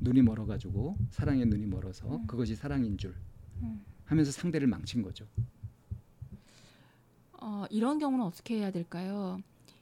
눈이 0.00 0.22
멀어가지고 0.22 0.96
사랑의 1.12 1.46
눈이 1.46 1.66
멀어서 1.66 2.16
음. 2.16 2.26
그것이 2.26 2.56
사랑인 2.56 2.98
줄. 2.98 3.14
하면서 4.04 4.30
상대를 4.30 4.66
망친 4.66 5.02
거죠. 5.02 5.26
어, 7.40 7.64
이런 7.70 7.98
경우는 7.98 8.24
어떻게 8.24 8.56
해야 8.56 8.70
될까요? 8.70 9.40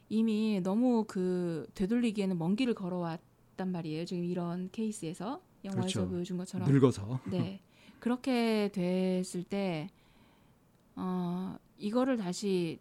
이미 0.08 0.60
너무 0.62 1.04
그 1.06 1.66
되돌리기에는 1.74 2.36
먼 2.38 2.56
길을 2.56 2.74
걸어왔단 2.74 3.70
말이에요. 3.70 4.04
지금 4.04 4.24
이런 4.24 4.68
케이스에서 4.70 5.40
영화에서 5.64 6.00
그렇죠. 6.00 6.08
보여준 6.08 6.36
것처럼 6.36 6.70
늙어서 6.70 7.20
네 7.26 7.60
그렇게 8.00 8.68
됐을 8.72 9.44
때 9.44 9.88
어, 10.96 11.56
이거를 11.78 12.16
다시 12.16 12.80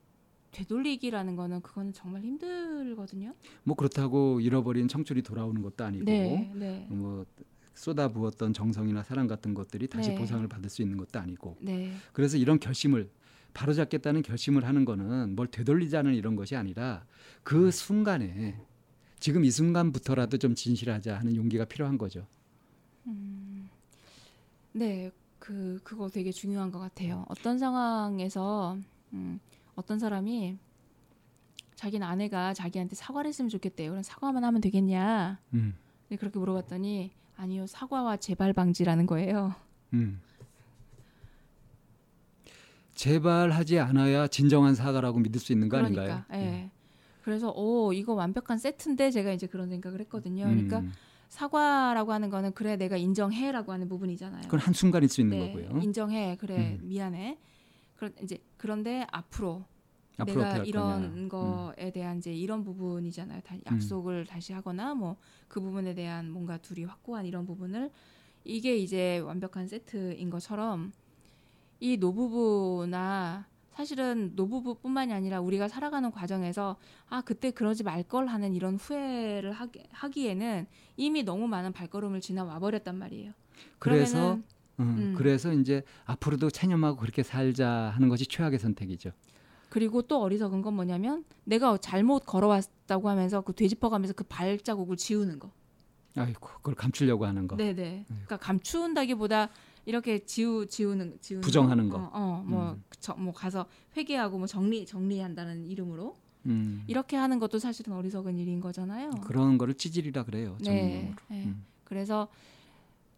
되돌리기라는 0.52 1.36
거는 1.36 1.62
그거는 1.62 1.94
정말 1.94 2.24
힘들거든요. 2.24 3.34
뭐 3.64 3.76
그렇다고 3.76 4.42
잃어버린 4.42 4.88
청춘이 4.88 5.22
돌아오는 5.22 5.62
것도 5.62 5.86
아니고 5.86 6.06
네, 6.06 6.52
네. 6.56 6.88
뭐 6.90 7.26
쏟아부었던 7.74 8.54
정성이나 8.54 9.04
사랑 9.04 9.28
같은 9.28 9.54
것들이 9.54 9.88
다시 9.88 10.10
네. 10.10 10.16
보상을 10.16 10.46
받을 10.48 10.70
수 10.70 10.82
있는 10.82 10.98
것도 10.98 11.20
아니고 11.20 11.58
네. 11.62 11.92
그래서 12.14 12.38
이런 12.38 12.60
결심을 12.60 13.10
바로잡겠다는 13.54 14.22
결심을 14.22 14.66
하는 14.66 14.86
거는 14.86 15.36
뭘 15.36 15.48
되돌리자는 15.48 16.16
이런 16.16 16.36
것이 16.36 16.56
아니라 16.56 17.06
그 17.44 17.72
순간에 17.72 18.60
지금 19.20 19.46
이 19.46 19.52
순간부터라도 19.52 20.38
좀 20.38 20.56
진실하자 20.56 21.18
하는 21.18 21.36
용기가 21.36 21.66
필요한 21.66 21.98
거죠. 21.98 22.26
음, 23.08 23.70
네, 24.74 25.12
그 25.38 25.80
그거 25.84 26.10
되게 26.10 26.32
중요한 26.32 26.72
것 26.72 26.80
같아요. 26.80 27.26
어떤 27.28 27.60
상황에서 27.60 28.78
음, 29.14 29.40
어떤 29.76 30.00
사람이 30.00 30.58
자기는 31.76 32.06
아내가 32.06 32.54
자기한테 32.54 32.96
사과를 32.96 33.28
했으면 33.30 33.50
좋겠대요. 33.50 33.92
그럼 33.92 34.04
사과만 34.04 34.44
하면 34.44 34.62
되겠냐? 34.62 35.40
음. 35.54 35.76
네, 36.10 36.16
그렇게 36.16 36.40
물어봤더니 36.40 37.12
아니요 37.42 37.66
사과와 37.66 38.18
재발 38.18 38.54
방지라는 38.54 39.08
거예요. 39.08 39.56
음. 39.94 40.22
재발하지 42.94 43.80
않아야 43.80 44.28
진정한 44.28 44.76
사과라고 44.76 45.18
믿을 45.20 45.40
수 45.42 45.52
있는 45.52 45.68
거 45.68 45.78
그러니까, 45.78 46.02
아닌가요? 46.02 46.26
예. 46.34 46.64
음. 46.66 46.72
그래서 47.24 47.52
오 47.56 47.94
이거 47.94 48.14
완벽한 48.14 48.60
세트인데 48.60 49.10
제가 49.10 49.32
이제 49.32 49.48
그런 49.48 49.70
생각을 49.70 50.00
했거든요. 50.02 50.44
그러니까 50.44 50.80
음. 50.80 50.94
사과라고 51.30 52.14
하는 52.14 52.30
거는 52.30 52.54
그래 52.54 52.76
내가 52.76 52.96
인정해라고 52.98 53.72
하는 53.72 53.90
부분이잖아요. 53.90 54.44
그건 54.44 54.60
한 54.60 54.76
순간일 54.76 55.10
수 55.10 55.22
있는 55.22 55.40
네, 55.40 55.48
거고요. 55.48 55.82
인정해 55.82 56.38
그래 56.40 56.78
음. 56.80 56.88
미안해. 56.90 57.40
그런 57.96 58.14
이제 58.22 58.38
그런데 58.58 59.08
앞으로 59.12 59.66
내가 60.18 60.58
이런 60.60 61.04
음. 61.04 61.30
거에 61.30 61.88
음. 61.88 61.92
대한 61.94 62.18
이제 62.20 62.34
이런 62.34 62.64
부분이잖아요. 62.64 63.42
다, 63.42 63.56
음. 63.56 63.62
약속을 63.66 64.14
음. 64.20 64.26
다시 64.26 64.54
하거나 64.54 64.94
뭐 64.94 65.18
그 65.48 65.60
부분에 65.60 65.94
대한 65.94 66.32
뭔가 66.32 66.58
둘이 66.58 66.86
확고한 66.86 67.26
이런 67.26 67.46
부분을 67.46 67.92
이게 68.46 68.78
이제 68.78 69.20
완벽한 69.20 69.68
세트인 69.68 70.30
것처럼 70.30 70.94
이 71.82 71.98
노부부나 71.98 73.46
사실은 73.74 74.32
노부부뿐만이 74.36 75.12
아니라 75.14 75.42
우리가 75.42 75.68
살아가는 75.68 76.10
과정에서 76.12 76.78
아 77.10 77.22
그때 77.22 77.52
그러지 77.52 77.84
말 77.84 78.04
걸 78.04 78.28
하는 78.28 78.54
이런 78.54 78.76
후회를 78.78 79.52
하기, 79.52 79.84
하기에는 79.92 80.68
이미 80.96 81.24
너무 81.24 81.48
많은 81.48 81.74
발걸음을 81.74 82.22
지나와 82.22 82.60
버렸단 82.60 82.96
말이에요. 82.98 83.34
그래서 83.80 84.36
음, 84.36 84.44
음. 84.80 85.14
그래서 85.18 85.52
이제 85.54 85.84
앞으로도 86.06 86.50
체념하고 86.50 86.98
그렇게 86.98 87.24
살자 87.24 87.92
하는 87.94 88.08
것이 88.10 88.26
최악의 88.26 88.58
선택이죠. 88.60 89.12
그리고 89.72 90.02
또 90.02 90.22
어리석은 90.22 90.62
건 90.62 90.74
뭐냐면 90.74 91.24
내가 91.46 91.78
잘못 91.78 92.26
걸어왔다고 92.26 93.08
하면서 93.08 93.40
그 93.40 93.54
되짚어가면서 93.54 94.14
그 94.14 94.26
발자국을 94.26 94.98
지우는 94.98 95.40
거. 95.40 95.50
아이고 96.18 96.46
그걸 96.58 96.76
감추려고 96.76 97.26
하는 97.26 97.48
거. 97.48 97.56
네네. 97.56 98.04
그러니까 98.06 98.36
감춘다기보다 98.36 99.48
이렇게 99.86 100.26
지우 100.26 100.66
지우는 100.66 101.20
지우는 101.22 101.42
부정하는 101.42 101.88
거. 101.88 102.10
어, 102.12 102.44
뭐뭐 102.46 102.72
음. 102.74 103.24
뭐 103.24 103.34
가서 103.34 103.66
회개하고 103.96 104.40
뭐 104.40 104.46
정리 104.46 104.86
정리한다는 104.86 105.66
이름으로 105.66 106.18
음. 106.48 106.84
이렇게 106.88 107.16
하는 107.16 107.40
것도 107.40 107.58
사실은 107.58 107.94
어리석은 107.94 108.38
일인 108.40 108.60
거잖아요. 108.60 109.12
그런 109.24 109.58
거를 109.58 109.76
찌질이라 109.76 110.26
그래요. 110.26 110.58
네. 110.60 111.16
네. 111.30 111.46
음. 111.46 111.64
그래서 111.86 112.28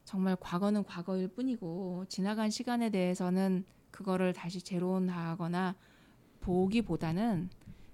정말 0.05 0.37
과거는 0.39 0.83
과거일 0.83 1.29
뿐이고 1.29 2.05
지나간 2.09 2.51
시간에 2.51 2.91
대해서는 2.91 3.65
그거를 3.89 4.33
다시 4.33 4.61
재론하거나 4.61 5.73
보기보다는 6.43 7.49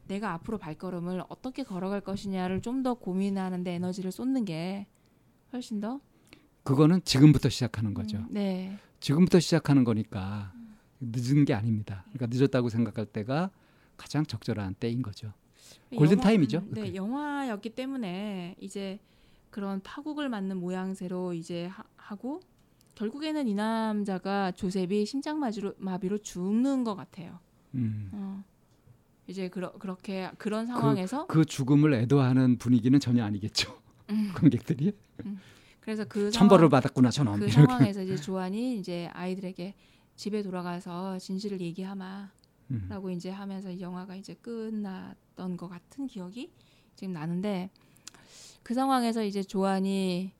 내가 0.07 0.33
앞으로 0.33 0.57
발걸음을 0.57 1.23
어떻게 1.29 1.63
걸어갈 1.63 2.01
것이냐를 2.01 2.61
좀 2.61 2.83
더 2.83 2.93
고민하는데 2.95 3.71
에너지를 3.73 4.11
쏟는 4.11 4.45
게 4.45 4.87
훨씬 5.53 5.79
더 5.81 5.99
그거는 6.63 7.01
지금부터 7.03 7.49
시작하는 7.49 7.93
거죠. 7.93 8.17
음, 8.17 8.27
네. 8.31 8.77
지금부터 8.99 9.39
시작하는 9.39 9.83
거니까 9.83 10.51
늦은 10.99 11.45
게 11.45 11.53
아닙니다. 11.53 12.05
그러니까 12.13 12.35
늦었다고 12.35 12.69
생각할 12.69 13.05
때가 13.05 13.51
가장 13.97 14.25
적절한 14.25 14.75
때인 14.79 15.01
거죠. 15.01 15.31
골든 15.95 16.17
영화- 16.17 16.23
타임이죠, 16.23 16.63
네. 16.71 16.95
영화였기 16.95 17.69
때문에 17.71 18.55
이제 18.59 18.99
그런 19.49 19.81
파국을 19.81 20.29
맞는 20.29 20.57
모양새로 20.57 21.33
이제 21.33 21.65
하, 21.67 21.83
하고 21.97 22.39
결국에는 22.95 23.47
이 23.47 23.53
남자가 23.55 24.51
조셉이 24.51 25.05
심장 25.05 25.39
마비로, 25.39 25.73
마비로 25.77 26.17
죽는 26.19 26.83
것 26.83 26.95
같아요. 26.95 27.39
음. 27.75 28.09
어. 28.13 28.43
이제 29.27 29.47
그러, 29.47 29.71
그렇게 29.73 30.31
그런 30.37 30.65
상황에서 30.65 31.27
그 31.27 31.45
죽음을 31.45 31.93
애도하는 31.93 32.57
분위기는 32.57 32.99
전혀 32.99 33.23
아니겠죠. 33.23 33.77
음. 34.09 34.31
관객들이 34.35 34.93
그래서 35.79 36.05
그 36.05 36.31
천벌을 36.31 36.61
상황, 36.61 36.69
받았구나 36.69 37.11
저놈. 37.11 37.39
그 37.39 37.45
이렇게. 37.45 37.61
상황에서 37.61 38.01
이제 38.01 38.15
조안이 38.15 38.79
이제 38.79 39.09
아이들에게 39.13 39.75
집에 40.15 40.41
돌아가서 40.41 41.19
진실을 41.19 41.61
얘기하마라고 41.61 42.29
음. 42.71 43.11
이제 43.11 43.29
하면서 43.29 43.71
이 43.71 43.79
영화가 43.79 44.15
이제 44.15 44.33
끝났던 44.35 45.57
것 45.57 45.67
같은 45.69 46.07
기억이 46.07 46.51
지금 46.95 47.13
나는데 47.13 47.69
그 48.63 48.73
상황에서 48.73 49.23
이제 49.23 49.41
조안이 49.41 50.31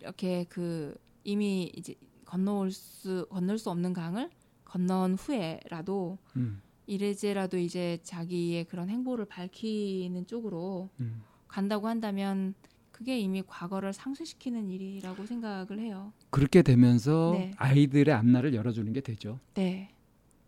이렇게 0.00 0.44
그 0.48 0.94
이미 1.24 1.72
이제 1.74 1.94
건너올 2.24 2.70
수 2.70 3.26
건널 3.30 3.58
수 3.58 3.70
없는 3.70 3.92
강을 3.92 4.30
건넌 4.64 5.14
후에라도 5.14 6.18
음. 6.36 6.60
이래제라도 6.86 7.56
이제 7.58 7.98
자기의 8.02 8.64
그런 8.64 8.88
행보를 8.90 9.24
밝히는 9.24 10.26
쪽으로 10.26 10.90
음. 11.00 11.22
간다고 11.48 11.88
한다면 11.88 12.54
그게 12.90 13.18
이미 13.18 13.42
과거를 13.46 13.92
상쇄시키는 13.92 14.70
일이라고 14.70 15.26
생각을 15.26 15.78
해요. 15.80 16.12
그렇게 16.30 16.62
되면서 16.62 17.34
네. 17.36 17.50
아이들의 17.56 18.14
앞날을 18.14 18.54
열어주는 18.54 18.92
게 18.92 19.00
되죠. 19.00 19.40
네, 19.54 19.94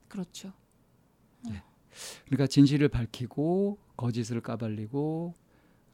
그렇죠. 0.09 0.53
그러니까 2.27 2.47
진실을 2.47 2.89
밝히고 2.89 3.79
거짓을 3.97 4.41
까발리고 4.41 5.35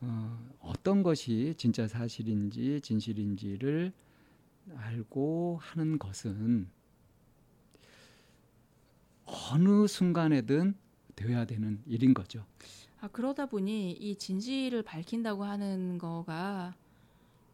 어, 0.01 0.49
어떤 0.61 1.03
것이 1.03 1.55
진짜 1.57 1.87
사실인지 1.87 2.81
진실인지를 2.83 3.93
알고 4.77 5.59
하는 5.61 5.99
것은 5.99 6.69
어느 9.33 9.87
순간에든 9.87 10.75
되어야 11.17 11.45
되는 11.47 11.83
일인 11.87 12.13
거죠. 12.15 12.45
아 13.01 13.09
그러다 13.09 13.47
보니 13.47 13.93
이 13.93 14.17
진실을 14.17 14.83
밝힌다고 14.83 15.45
하는 15.45 15.99
거가 15.99 16.75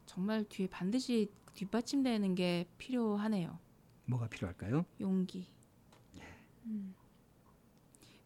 정말 0.06 0.44
뒤에 0.44 0.66
반드시 0.68 1.30
뒷받침되는 1.54 2.34
게 2.34 2.66
필요하네요. 2.78 3.58
뭐가 4.06 4.28
필요할까요? 4.28 4.84
용기. 5.00 5.46
음. 6.66 6.94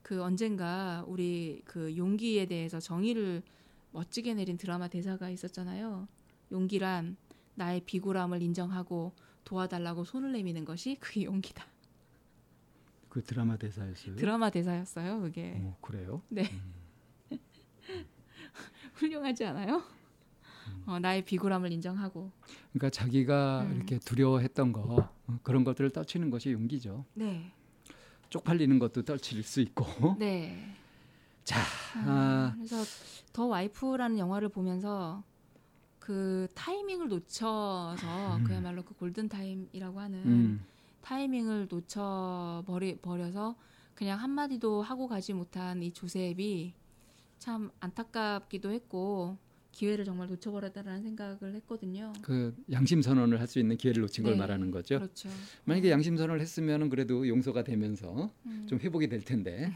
그 0.02 0.22
언젠가 0.22 1.04
우리 1.06 1.62
그 1.64 1.96
용기에 1.96 2.46
대해서 2.46 2.80
정의를 2.80 3.42
멋지게 3.92 4.34
내린 4.34 4.56
드라마 4.56 4.88
대사가 4.88 5.30
있었잖아요. 5.30 6.08
용기란 6.50 7.16
나의 7.54 7.82
비굴함을 7.84 8.42
인정하고 8.42 9.12
도와달라고 9.44 10.04
손을 10.04 10.32
내미는 10.32 10.64
것이 10.64 10.96
그게 11.00 11.24
용기다. 11.24 11.71
그 13.12 13.22
드라마 13.22 13.58
대사였어요. 13.58 14.16
드라마 14.16 14.48
대사였어요. 14.48 15.20
그게 15.20 15.52
어, 15.60 15.76
그래요? 15.82 16.22
네. 16.30 16.44
훌륭하지 18.94 19.44
않아요? 19.44 19.82
음. 20.68 20.82
어, 20.86 20.98
나의 20.98 21.22
비굴함을 21.26 21.70
인정하고. 21.72 22.32
그러니까 22.72 22.88
자기가 22.88 23.64
음. 23.64 23.76
이렇게 23.76 23.98
두려워했던 23.98 24.72
거 24.72 25.10
어, 25.26 25.38
그런 25.42 25.62
것들을 25.62 25.90
떨치는 25.90 26.30
것이 26.30 26.52
용기죠. 26.52 27.04
네. 27.12 27.52
쪽팔리는 28.30 28.78
것도 28.78 29.02
떨칠 29.02 29.42
수 29.42 29.60
있고. 29.60 29.84
네. 30.18 30.74
자, 31.44 31.60
아, 31.96 32.06
아, 32.06 32.54
그래서 32.56 32.76
The 33.34 33.44
Wife라는 33.44 34.16
영화를 34.16 34.48
보면서 34.48 35.22
그 35.98 36.48
타이밍을 36.54 37.08
놓쳐서 37.08 38.36
음. 38.38 38.44
그야말로 38.44 38.82
그 38.82 38.94
골든 38.94 39.28
타임이라고 39.28 40.00
하는 40.00 40.18
음, 40.24 40.66
타이밍을 41.02 41.68
놓쳐 41.70 42.62
버리 42.66 42.96
버려서 42.96 43.56
그냥 43.94 44.18
한 44.18 44.30
마디도 44.30 44.82
하고 44.82 45.06
가지 45.06 45.32
못한 45.32 45.82
이 45.82 45.92
조셉이 45.92 46.72
참 47.38 47.70
안타깝기도 47.80 48.70
했고 48.72 49.36
기회를 49.72 50.04
정말 50.04 50.28
놓쳐버렸다라는 50.28 51.02
생각을 51.02 51.54
했거든요. 51.56 52.12
그 52.22 52.54
양심 52.70 53.00
선언을 53.02 53.40
할 53.40 53.46
수 53.46 53.58
있는 53.58 53.76
기회를 53.76 54.02
놓친 54.02 54.22
걸 54.22 54.34
네, 54.34 54.38
말하는 54.38 54.70
거죠. 54.70 54.98
그렇죠. 54.98 55.28
만약에 55.64 55.90
양심 55.90 56.16
선언을 56.16 56.40
했으면은 56.40 56.88
그래도 56.90 57.26
용서가 57.26 57.64
되면서 57.64 58.30
음, 58.46 58.66
좀 58.68 58.78
회복이 58.78 59.08
될 59.08 59.22
텐데 59.24 59.72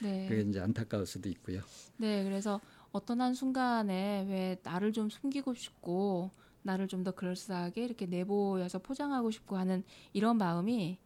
네. 0.00 0.26
그게 0.28 0.42
이제 0.42 0.60
안타까울 0.60 1.06
수도 1.06 1.28
있고요. 1.28 1.60
네, 1.98 2.24
그래서 2.24 2.60
어떤 2.90 3.20
한 3.20 3.32
순간에 3.34 4.26
왜 4.28 4.58
나를 4.64 4.92
좀 4.92 5.08
숨기고 5.08 5.54
싶고 5.54 6.30
나를 6.62 6.88
좀 6.88 7.02
더 7.04 7.10
그럴싸하게 7.10 7.84
이렇게 7.84 8.06
내보여서 8.06 8.78
포장하고 8.78 9.30
싶고 9.30 9.56
하는 9.56 9.82
이런 10.12 10.38
마음이 10.38 10.98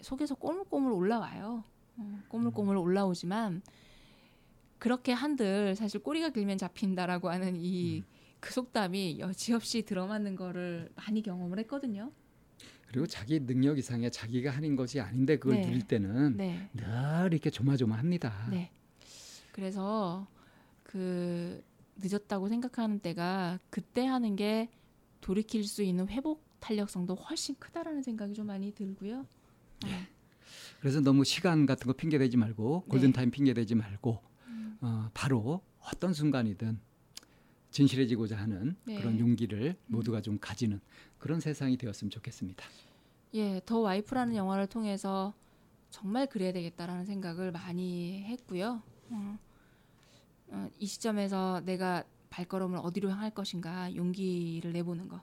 속에서 0.00 0.34
꼬물꼬물 0.34 0.92
올라와요. 0.92 1.64
어, 1.96 2.22
꼬물꼬물 2.28 2.76
올라오지만 2.76 3.62
그렇게 4.78 5.12
한들 5.12 5.76
사실 5.76 6.02
꼬리가 6.02 6.30
길면 6.30 6.58
잡힌다라고 6.58 7.30
하는 7.30 7.56
이 7.56 8.04
그 8.44 8.52
속담이 8.52 9.20
여지없이 9.20 9.82
들어맞는 9.86 10.36
거를 10.36 10.90
많이 10.96 11.22
경험을 11.22 11.58
했거든요. 11.60 12.12
그리고 12.86 13.06
자기 13.06 13.40
능력 13.40 13.78
이상의 13.78 14.10
자기가 14.10 14.50
하는 14.50 14.76
것이 14.76 15.00
아닌데 15.00 15.38
그걸 15.38 15.56
네. 15.56 15.66
누릴 15.66 15.82
때는 15.82 16.36
네. 16.36 16.68
늘 16.74 17.32
이렇게 17.32 17.48
조마조마합니다. 17.48 18.48
네. 18.50 18.70
그래서 19.50 20.26
그 20.82 21.64
늦었다고 21.96 22.48
생각하는 22.48 22.98
때가 22.98 23.58
그때 23.70 24.06
하는 24.06 24.36
게 24.36 24.68
돌이킬 25.20 25.64
수 25.64 25.82
있는 25.82 26.08
회복 26.08 26.44
탄력성도 26.60 27.14
훨씬 27.14 27.54
크다라는 27.58 28.02
생각이 28.02 28.34
좀 28.34 28.46
많이 28.46 28.72
들고요. 28.72 29.20
어, 29.20 29.88
그래서 30.80 31.00
너무 31.00 31.24
시간 31.24 31.66
같은 31.66 31.86
거 31.86 31.92
핑계 31.92 32.18
대지 32.18 32.36
말고 32.36 32.84
골든 32.88 33.08
네. 33.08 33.12
타임 33.12 33.30
핑계 33.30 33.54
대지 33.54 33.74
말고 33.74 34.22
음. 34.48 34.78
어, 34.80 35.10
바로 35.14 35.62
어떤 35.80 36.12
순간이든 36.12 36.78
진실해지고자 37.70 38.36
하는 38.36 38.76
네. 38.84 38.96
그런 38.96 39.18
용기를 39.18 39.76
모두가 39.86 40.20
좀 40.20 40.38
가지는 40.38 40.80
그런 41.18 41.40
세상이 41.40 41.76
되었으면 41.76 42.10
좋겠습니다. 42.10 42.64
예, 43.34 43.60
더 43.66 43.80
와이프라는 43.80 44.36
영화를 44.36 44.68
통해서 44.68 45.34
정말 45.90 46.26
그래야 46.26 46.52
되겠다라는 46.52 47.04
생각을 47.04 47.50
많이 47.50 48.22
했고요. 48.24 48.80
어, 49.10 49.38
어, 50.54 50.68
이 50.78 50.86
시점에서 50.86 51.60
내가 51.64 52.04
발걸음을 52.30 52.78
어디로 52.82 53.10
향할 53.10 53.30
것인가 53.30 53.94
용기를 53.94 54.72
내보는 54.72 55.08
거 55.08 55.20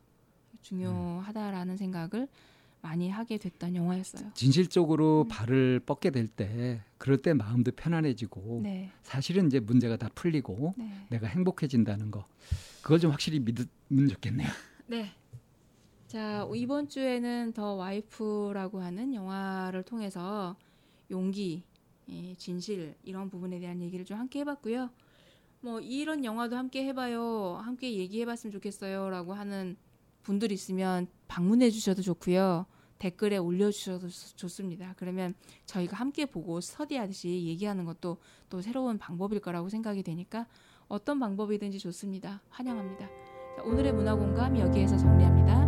중요하다라는 0.61 1.77
생각을 1.77 2.27
많이 2.81 3.09
하게 3.09 3.37
됐던 3.37 3.75
영화였어요. 3.75 4.31
진실적으로 4.33 5.23
음. 5.23 5.27
발을 5.29 5.79
뻗게 5.85 6.09
될 6.09 6.27
때 6.27 6.81
그럴 6.97 7.17
때 7.17 7.33
마음도 7.33 7.71
편안해지고 7.71 8.61
네, 8.63 8.91
사실은 9.03 9.47
이제 9.47 9.59
문제가 9.59 9.97
다 9.97 10.09
풀리고 10.13 10.73
네. 10.77 10.91
내가 11.09 11.27
행복해진다는 11.27 12.11
거 12.11 12.25
그걸 12.81 12.99
좀 12.99 13.11
확실히 13.11 13.39
믿으면 13.39 14.09
좋겠네요. 14.09 14.47
네. 14.87 15.11
자, 16.07 16.45
이번 16.53 16.89
주에는 16.89 17.53
더 17.53 17.75
와이프라고 17.75 18.81
하는 18.81 19.13
영화를 19.13 19.83
통해서 19.83 20.57
용기, 21.09 21.63
예, 22.09 22.35
진실 22.35 22.95
이런 23.03 23.29
부분에 23.29 23.59
대한 23.59 23.81
얘기를 23.81 24.03
좀 24.03 24.17
함께 24.17 24.39
해봤고요. 24.39 24.89
뭐 25.61 25.79
이런 25.79 26.25
영화도 26.25 26.57
함께 26.57 26.85
해봐요, 26.85 27.59
함께 27.63 27.93
얘기해봤으면 27.93 28.51
좋겠어요라고 28.51 29.33
하는 29.33 29.77
분들 30.23 30.51
있으면 30.51 31.07
방문해 31.27 31.69
주셔도 31.69 32.01
좋고요. 32.01 32.65
댓글에 32.97 33.37
올려주셔도 33.37 34.09
좋습니다. 34.35 34.93
그러면 34.97 35.33
저희가 35.65 35.97
함께 35.97 36.25
보고 36.25 36.61
스터디하듯이 36.61 37.45
얘기하는 37.47 37.85
것도 37.85 38.17
또 38.49 38.61
새로운 38.61 38.97
방법일 38.97 39.39
거라고 39.39 39.69
생각이 39.69 40.03
되니까 40.03 40.47
어떤 40.87 41.19
방법이든지 41.19 41.79
좋습니다. 41.79 42.41
환영합니다. 42.49 43.07
자, 43.07 43.63
오늘의 43.63 43.93
문화 43.93 44.15
공감 44.15 44.57
여기에서 44.59 44.97
정리합니다. 44.97 45.61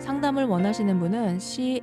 상담을 0.00 0.44
원하시는 0.44 0.98
분은 0.98 1.38
c 1.38 1.82